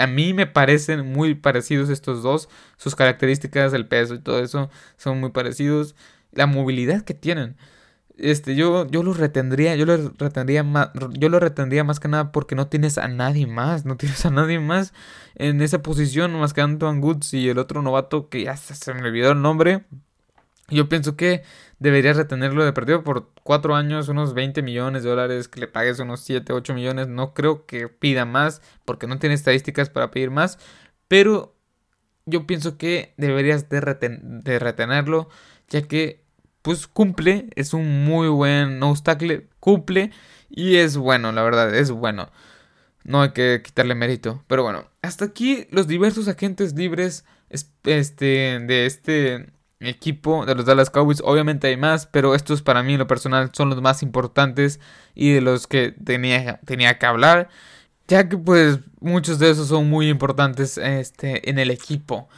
a 0.00 0.06
mí 0.06 0.32
me 0.34 0.46
parecen 0.46 1.12
muy 1.12 1.34
parecidos 1.34 1.88
estos 1.90 2.22
dos. 2.22 2.48
Sus 2.76 2.94
características, 2.94 3.72
el 3.72 3.86
peso 3.88 4.14
y 4.14 4.20
todo 4.20 4.40
eso 4.42 4.70
son 4.96 5.20
muy 5.20 5.30
parecidos. 5.30 5.94
La 6.32 6.46
movilidad 6.46 7.02
que 7.02 7.14
tienen. 7.14 7.56
Este, 8.22 8.54
yo, 8.54 8.86
yo 8.86 9.02
lo 9.02 9.14
retendría, 9.14 9.74
yo 9.74 9.84
lo 9.84 9.96
retendría 10.16 10.62
más, 10.62 10.90
yo 11.10 11.28
lo 11.28 11.40
retendría 11.40 11.82
más 11.82 11.98
que 11.98 12.06
nada 12.06 12.30
porque 12.30 12.54
no 12.54 12.68
tienes 12.68 12.96
a 12.96 13.08
nadie 13.08 13.48
más, 13.48 13.84
no 13.84 13.96
tienes 13.96 14.24
a 14.24 14.30
nadie 14.30 14.60
más 14.60 14.94
en 15.34 15.60
esa 15.60 15.82
posición 15.82 16.32
más 16.38 16.54
que 16.54 16.60
Antoine 16.60 17.00
Goods 17.00 17.34
y 17.34 17.48
el 17.48 17.58
otro 17.58 17.82
novato 17.82 18.28
que 18.28 18.44
ya 18.44 18.56
se 18.56 18.94
me 18.94 19.02
olvidó 19.02 19.32
el 19.32 19.42
nombre. 19.42 19.86
Yo 20.68 20.88
pienso 20.88 21.16
que 21.16 21.42
deberías 21.80 22.16
retenerlo 22.16 22.64
de 22.64 22.72
perdido 22.72 23.02
por 23.02 23.30
4 23.42 23.74
años, 23.74 24.08
unos 24.08 24.34
20 24.34 24.62
millones 24.62 25.02
de 25.02 25.10
dólares, 25.10 25.48
que 25.48 25.58
le 25.58 25.66
pagues 25.66 25.98
unos 25.98 26.20
7, 26.20 26.52
8 26.52 26.74
millones. 26.74 27.08
No 27.08 27.34
creo 27.34 27.66
que 27.66 27.88
pida 27.88 28.24
más 28.24 28.62
porque 28.84 29.08
no 29.08 29.18
tiene 29.18 29.34
estadísticas 29.34 29.90
para 29.90 30.12
pedir 30.12 30.30
más. 30.30 30.58
Pero 31.08 31.56
yo 32.24 32.46
pienso 32.46 32.78
que 32.78 33.14
deberías 33.16 33.68
de, 33.68 33.80
de 33.80 34.58
retenerlo 34.60 35.28
ya 35.68 35.82
que 35.82 36.21
pues 36.62 36.86
cumple, 36.86 37.48
es 37.56 37.74
un 37.74 38.04
muy 38.04 38.28
buen 38.28 38.78
nose 38.78 39.02
tackle, 39.02 39.46
cumple 39.60 40.10
y 40.48 40.76
es 40.76 40.96
bueno, 40.96 41.32
la 41.32 41.42
verdad, 41.42 41.74
es 41.74 41.90
bueno. 41.90 42.30
No 43.04 43.22
hay 43.22 43.32
que 43.32 43.62
quitarle 43.64 43.94
mérito. 43.94 44.44
Pero 44.46 44.62
bueno, 44.62 44.84
hasta 45.02 45.24
aquí 45.24 45.66
los 45.70 45.88
diversos 45.88 46.28
agentes 46.28 46.74
libres 46.74 47.24
este, 47.50 48.60
de 48.60 48.86
este 48.86 49.52
equipo 49.80 50.46
de 50.46 50.54
los 50.54 50.64
Dallas 50.66 50.90
Cowboys. 50.90 51.22
Obviamente 51.24 51.68
hay 51.68 51.76
más, 51.76 52.06
pero 52.06 52.34
estos 52.34 52.62
para 52.62 52.82
mí 52.82 52.92
en 52.94 53.00
lo 53.00 53.06
personal 53.06 53.50
son 53.52 53.70
los 53.70 53.82
más 53.82 54.02
importantes 54.02 54.80
y 55.14 55.32
de 55.32 55.40
los 55.40 55.66
que 55.66 55.92
tenía, 56.04 56.60
tenía 56.64 56.98
que 56.98 57.06
hablar. 57.06 57.48
Ya 58.08 58.28
que 58.28 58.36
pues 58.36 58.80
muchos 59.00 59.38
de 59.38 59.50
esos 59.50 59.68
son 59.68 59.88
muy 59.88 60.08
importantes 60.08 60.78
este, 60.78 61.48
en 61.50 61.58
el 61.58 61.70
equipo. 61.70 62.28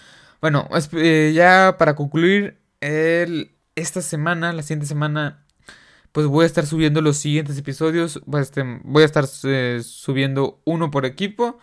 Bueno, 0.40 0.68
eh, 0.92 1.32
ya 1.34 1.76
para 1.78 1.94
concluir, 1.94 2.58
el, 2.80 3.53
esta 3.76 4.02
semana, 4.02 4.52
la 4.52 4.62
siguiente 4.62 4.86
semana, 4.86 5.44
pues 6.12 6.26
voy 6.26 6.44
a 6.44 6.46
estar 6.46 6.66
subiendo 6.66 7.00
los 7.00 7.16
siguientes 7.16 7.58
episodios. 7.58 8.20
Este, 8.40 8.62
voy 8.84 9.02
a 9.02 9.06
estar 9.06 9.26
eh, 9.44 9.80
subiendo 9.82 10.60
uno 10.64 10.90
por 10.90 11.06
equipo. 11.06 11.58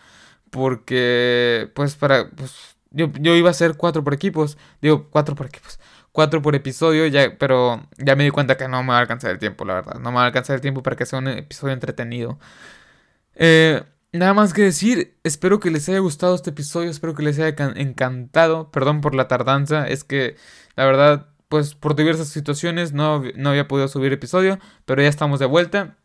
Porque, 0.50 1.70
pues, 1.74 1.96
para. 1.96 2.28
Pues, 2.30 2.76
yo, 2.90 3.08
iba 3.34 3.48
a 3.48 3.52
hacer 3.52 3.76
cuatro 3.76 4.04
por 4.04 4.14
equipos. 4.14 4.58
Digo, 4.82 5.08
cuatro 5.10 5.34
por 5.34 5.46
equipos. 5.46 5.80
Cuatro 6.12 6.42
por 6.42 6.54
episodio, 6.54 7.06
ya, 7.06 7.38
pero 7.38 7.88
ya 7.96 8.16
me 8.16 8.24
di 8.24 8.30
cuenta 8.30 8.58
que 8.58 8.68
no 8.68 8.82
me 8.82 8.90
va 8.90 8.98
a 8.98 9.00
alcanzar 9.00 9.30
el 9.30 9.38
tiempo, 9.38 9.64
la 9.64 9.74
verdad. 9.74 9.94
No 9.98 10.10
me 10.10 10.16
va 10.16 10.24
a 10.24 10.26
alcanzar 10.26 10.56
el 10.56 10.60
tiempo 10.60 10.82
para 10.82 10.96
que 10.96 11.06
sea 11.06 11.18
un 11.20 11.28
episodio 11.28 11.72
entretenido. 11.72 12.38
Eh, 13.34 13.82
nada 14.12 14.34
más 14.34 14.52
que 14.52 14.62
decir, 14.62 15.18
espero 15.24 15.58
que 15.60 15.70
les 15.70 15.88
haya 15.88 16.00
gustado 16.00 16.34
este 16.34 16.50
episodio, 16.50 16.90
espero 16.90 17.14
que 17.14 17.22
les 17.22 17.38
haya 17.38 17.56
encantado. 17.76 18.70
Perdón 18.70 19.00
por 19.00 19.14
la 19.14 19.28
tardanza, 19.28 19.88
es 19.88 20.04
que 20.04 20.36
la 20.76 20.84
verdad 20.84 21.31
pues 21.52 21.74
por 21.74 21.94
diversas 21.94 22.28
situaciones 22.28 22.94
no, 22.94 23.22
no 23.36 23.50
había 23.50 23.68
podido 23.68 23.86
subir 23.86 24.10
episodio, 24.10 24.58
pero 24.86 25.02
ya 25.02 25.08
estamos 25.08 25.38
de 25.38 25.44
vuelta. 25.44 25.98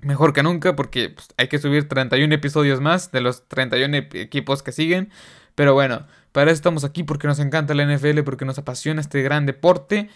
Mejor 0.00 0.32
que 0.32 0.42
nunca 0.42 0.76
porque 0.76 1.10
pues, 1.10 1.28
hay 1.36 1.48
que 1.48 1.58
subir 1.58 1.90
31 1.90 2.34
episodios 2.34 2.80
más 2.80 3.12
de 3.12 3.20
los 3.20 3.46
31 3.48 3.94
equipos 4.14 4.62
que 4.62 4.72
siguen. 4.72 5.10
Pero 5.54 5.74
bueno, 5.74 6.06
para 6.32 6.50
eso 6.50 6.56
estamos 6.56 6.84
aquí 6.84 7.02
porque 7.02 7.26
nos 7.26 7.38
encanta 7.38 7.74
la 7.74 7.84
NFL, 7.84 8.22
porque 8.22 8.46
nos 8.46 8.56
apasiona 8.56 9.02
este 9.02 9.20
gran 9.20 9.44
deporte. 9.44 10.08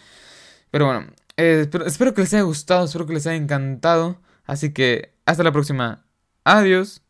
Pero 0.71 0.87
bueno, 0.87 1.07
eh, 1.37 1.69
espero 1.85 2.15
que 2.15 2.23
les 2.23 2.33
haya 2.33 2.45
gustado, 2.45 2.87
espero 2.87 3.05
que 3.05 3.13
les 3.13 3.27
haya 3.27 3.37
encantado. 3.37 4.23
Así 4.47 4.73
que 4.73 5.13
hasta 5.27 5.43
la 5.43 5.53
próxima. 5.53 6.07
Adiós. 6.45 7.02